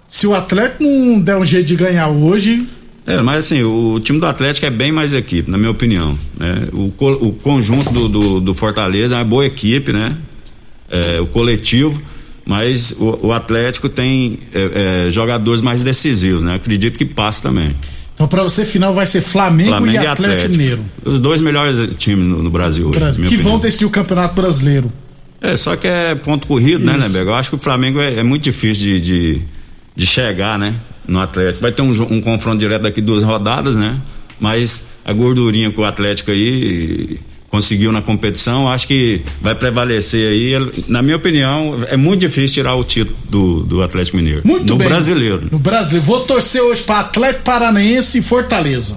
se 0.06 0.26
o 0.26 0.34
Atlético 0.34 0.84
não 0.84 1.18
der 1.20 1.36
um 1.38 1.44
jeito 1.44 1.66
de 1.68 1.76
ganhar 1.76 2.08
hoje, 2.08 2.66
É, 3.06 3.20
mas 3.22 3.46
assim, 3.46 3.62
o 3.62 3.98
time 4.00 4.20
do 4.20 4.26
Atlético 4.26 4.66
é 4.66 4.70
bem 4.70 4.92
mais 4.92 5.14
equipe, 5.14 5.50
na 5.50 5.56
minha 5.58 5.70
opinião. 5.70 6.16
Né? 6.38 6.68
O, 6.72 6.90
co- 6.90 7.12
o 7.20 7.32
conjunto 7.32 7.90
do, 7.90 8.08
do, 8.08 8.40
do 8.40 8.54
Fortaleza 8.54 9.14
é 9.14 9.18
uma 9.18 9.24
boa 9.24 9.44
equipe, 9.46 9.92
né? 9.92 10.16
É, 10.88 11.20
o 11.20 11.26
coletivo, 11.26 12.00
mas 12.44 12.92
o, 12.98 13.26
o 13.28 13.32
Atlético 13.32 13.88
tem 13.88 14.38
é, 14.52 15.06
é, 15.08 15.12
jogadores 15.12 15.60
mais 15.62 15.82
decisivos, 15.82 16.42
né? 16.42 16.54
Acredito 16.54 16.98
que 16.98 17.04
passa 17.04 17.42
também. 17.42 17.74
Então, 18.14 18.28
pra 18.28 18.42
você, 18.42 18.64
final 18.66 18.92
vai 18.92 19.06
ser 19.06 19.22
Flamengo, 19.22 19.70
Flamengo 19.70 20.02
e 20.02 20.06
Atlético, 20.06 20.50
Mineiro. 20.50 20.80
Os 21.04 21.18
dois 21.18 21.40
melhores 21.40 21.94
times 21.96 22.24
no, 22.26 22.42
no 22.42 22.50
Brasil 22.50 22.88
hoje, 22.88 22.98
Brasil, 22.98 23.24
que 23.24 23.30
minha 23.30 23.42
vão 23.42 23.52
opinião. 23.54 23.60
decidir 23.60 23.86
o 23.86 23.90
Campeonato 23.90 24.34
Brasileiro. 24.34 24.92
É, 25.40 25.56
só 25.56 25.74
que 25.74 25.86
é 25.86 26.14
ponto 26.14 26.46
corrido, 26.46 26.84
né, 26.84 26.98
Isso. 26.98 27.06
Lemberg? 27.06 27.28
Eu 27.30 27.34
acho 27.34 27.48
que 27.50 27.56
o 27.56 27.58
Flamengo 27.58 27.98
é, 27.98 28.16
é 28.16 28.22
muito 28.22 28.42
difícil 28.42 28.84
de, 28.84 29.00
de, 29.00 29.42
de 29.96 30.06
chegar, 30.06 30.58
né, 30.58 30.74
no 31.10 31.20
Atlético. 31.20 31.60
Vai 31.62 31.72
ter 31.72 31.82
um, 31.82 31.90
um 31.90 32.20
confronto 32.20 32.58
direto 32.58 32.82
daqui 32.82 33.00
duas 33.00 33.22
rodadas, 33.22 33.76
né? 33.76 33.98
Mas 34.38 34.86
a 35.04 35.12
gordurinha 35.12 35.70
que 35.70 35.80
o 35.80 35.84
Atlético 35.84 36.30
aí 36.30 37.18
conseguiu 37.48 37.90
na 37.90 38.00
competição, 38.00 38.68
acho 38.70 38.86
que 38.86 39.20
vai 39.42 39.54
prevalecer 39.56 40.30
aí. 40.30 40.54
Ele- 40.54 40.70
Na 40.88 41.02
minha 41.02 41.16
opinião, 41.16 41.76
é 41.88 41.96
muito 41.96 42.20
difícil 42.20 42.62
tirar 42.62 42.74
o 42.76 42.84
título 42.84 43.18
do, 43.28 43.60
do 43.64 43.82
Atlético 43.82 44.16
Mineiro. 44.18 44.42
Muito 44.44 44.66
no 44.66 44.76
bem. 44.76 44.88
brasileiro. 44.88 45.48
No 45.50 45.58
brasileiro. 45.58 46.06
Vou 46.06 46.20
torcer 46.20 46.62
hoje 46.62 46.82
para 46.82 47.00
Atlético 47.00 47.44
Paranaense 47.44 48.18
e 48.18 48.22
Fortaleza. 48.22 48.96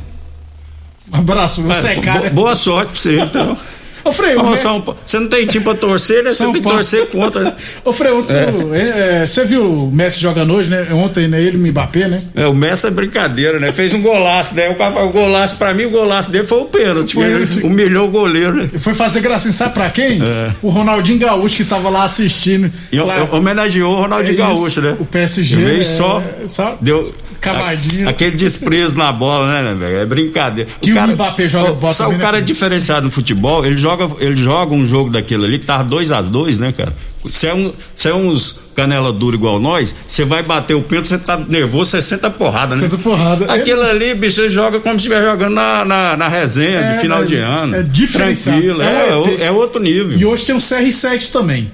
Um 1.11 1.17
abraço, 1.17 1.61
você 1.63 1.87
é 1.87 1.91
É, 1.93 1.99
cara. 1.99 2.29
bo- 2.29 2.35
boa 2.43 2.55
sorte 2.55 2.91
pra 2.91 2.99
você, 2.99 3.19
então. 3.19 3.57
Ô, 4.03 4.11
Frei, 4.11 4.35
o 4.35 4.41
Ô, 4.41 4.49
Messi- 4.49 4.63
São 4.63 4.81
Pa- 4.81 4.95
Você 5.05 5.19
não 5.19 5.27
tem 5.29 5.45
time 5.45 5.63
pra 5.63 5.75
torcer, 5.75 6.23
né? 6.23 6.31
Você 6.31 6.43
tem 6.43 6.53
que 6.53 6.61
torcer 6.61 7.07
contra. 7.07 7.55
Ô, 7.85 7.93
Frei, 7.93 8.11
ontem, 8.11 8.33
é, 8.33 9.21
é, 9.21 9.25
você 9.27 9.45
viu 9.45 9.65
o 9.65 9.91
Messi 9.91 10.19
jogando 10.19 10.53
hoje, 10.53 10.69
né? 10.69 10.87
Ontem, 10.91 11.27
né? 11.27 11.41
Ele 11.41 11.57
e 11.57 11.59
o 11.59 11.67
Mbappé, 11.71 12.07
né? 12.07 12.21
É, 12.35 12.45
o 12.47 12.53
Messi 12.53 12.87
é 12.87 12.89
brincadeira, 12.91 13.59
né? 13.59 13.71
Fez 13.71 13.93
um 13.93 14.01
golaço, 14.01 14.55
né? 14.55 14.69
O, 14.69 14.75
cara 14.75 15.03
o 15.05 15.09
golaço, 15.11 15.55
pra 15.55 15.73
mim, 15.73 15.85
o 15.85 15.89
golaço 15.89 16.31
dele 16.31 16.43
foi 16.43 16.59
o 16.59 16.65
pênalti. 16.65 17.13
Foi, 17.13 17.25
ele 17.25 17.43
ele- 17.43 17.63
humilhou 17.65 18.07
o 18.07 18.11
goleiro, 18.11 18.53
né? 18.55 18.63
Ele 18.71 18.79
foi 18.79 18.93
fazer 18.93 19.21
gracinha, 19.21 19.53
sabe 19.53 19.73
pra 19.73 19.89
quem? 19.89 20.21
É. 20.21 20.51
O 20.61 20.69
Ronaldinho 20.69 21.19
Gaúcho, 21.19 21.57
que 21.57 21.65
tava 21.65 21.89
lá 21.89 22.03
assistindo. 22.03 22.69
E 22.91 22.99
lá, 22.99 23.27
homenageou 23.31 23.93
o 23.93 24.01
Ronaldinho 24.01 24.31
É 24.41 24.51
isso, 24.51 24.59
Gaúcho, 24.61 24.81
né? 24.81 24.95
o 24.99 25.05
PSG, 25.05 25.55
veio 25.55 25.81
é, 25.81 25.83
só, 25.83 26.21
só 26.45 26.77
deu 26.81 27.05
cavadinha. 27.43 28.07
a- 28.07 28.09
aquele 28.09 28.35
desprezo 28.35 28.97
na 28.97 29.11
bola, 29.11 29.51
né, 29.51 29.63
né, 29.63 29.73
velho? 29.75 29.97
É 29.97 30.05
brincadeira. 30.05 30.69
Que 30.81 30.93
o 30.93 31.07
Mbappé 31.07 31.47
joga 31.47 31.71
Ó, 31.71 31.73
bola 31.73 31.93
Só 31.93 32.03
também, 32.05 32.15
o 32.15 32.19
né, 32.19 32.25
cara 32.25 32.37
é 32.37 32.39
filho? 32.39 32.47
diferenciado 32.53 33.05
no 33.05 33.11
futebol, 33.11 33.65
ele 33.65 33.77
joga, 33.77 34.07
ele 34.19 34.35
joga 34.35 34.73
um 34.73 34.85
jogo 34.85 35.09
daquele 35.09 35.45
ali 35.45 35.59
que 35.59 35.65
tava 35.65 35.83
2 35.83 36.11
a 36.11 36.21
2 36.21 36.57
né, 36.59 36.71
cara? 36.71 36.93
Se 37.25 37.47
é, 37.47 37.53
um, 37.53 37.71
se 37.95 38.09
é 38.09 38.13
uns 38.13 38.61
canela 38.75 39.13
dura 39.13 39.35
igual 39.35 39.59
nós, 39.59 39.93
você 40.05 40.25
vai 40.25 40.43
bater 40.43 40.73
o 40.73 40.81
pênalti, 40.81 41.07
você 41.07 41.17
tá 41.19 41.37
nervoso, 41.37 41.91
você 41.91 42.01
senta 42.01 42.29
porrada, 42.29 42.75
né? 42.75 42.81
Senta 42.81 42.97
porrada. 42.97 43.45
Aquilo 43.53 43.81
ali, 43.81 44.13
bicho, 44.15 44.41
ele 44.41 44.49
joga 44.49 44.79
como 44.79 44.99
se 44.99 45.05
estivesse 45.07 45.23
jogando 45.29 45.53
na, 45.53 45.85
na, 45.85 46.17
na 46.17 46.27
resenha 46.27 46.79
É, 46.79 46.93
de 46.93 46.99
final 46.99 47.21
é, 47.23 47.25
de 47.25 47.35
ano. 47.37 47.75
é 47.77 47.83
diferenciado. 47.83 48.59
Tranquilo, 48.61 48.81
É 48.81 49.09
é, 49.09 49.33
ET. 49.35 49.41
é 49.43 49.51
outro 49.51 49.81
nível. 49.81 50.17
E 50.19 50.25
hoje 50.25 50.45
tem 50.45 50.55
um 50.55 50.59
CR7 50.59 51.31
também. 51.31 51.71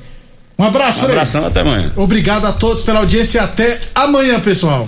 Um 0.58 0.64
abraço, 0.66 1.06
Um 1.06 1.10
abração 1.10 1.46
até 1.48 1.62
amanhã. 1.62 1.90
Obrigado 1.96 2.46
a 2.46 2.52
todos 2.52 2.84
pela 2.84 3.00
audiência 3.00 3.40
e 3.40 3.42
até 3.42 3.80
amanhã, 3.96 4.40
pessoal. 4.42 4.88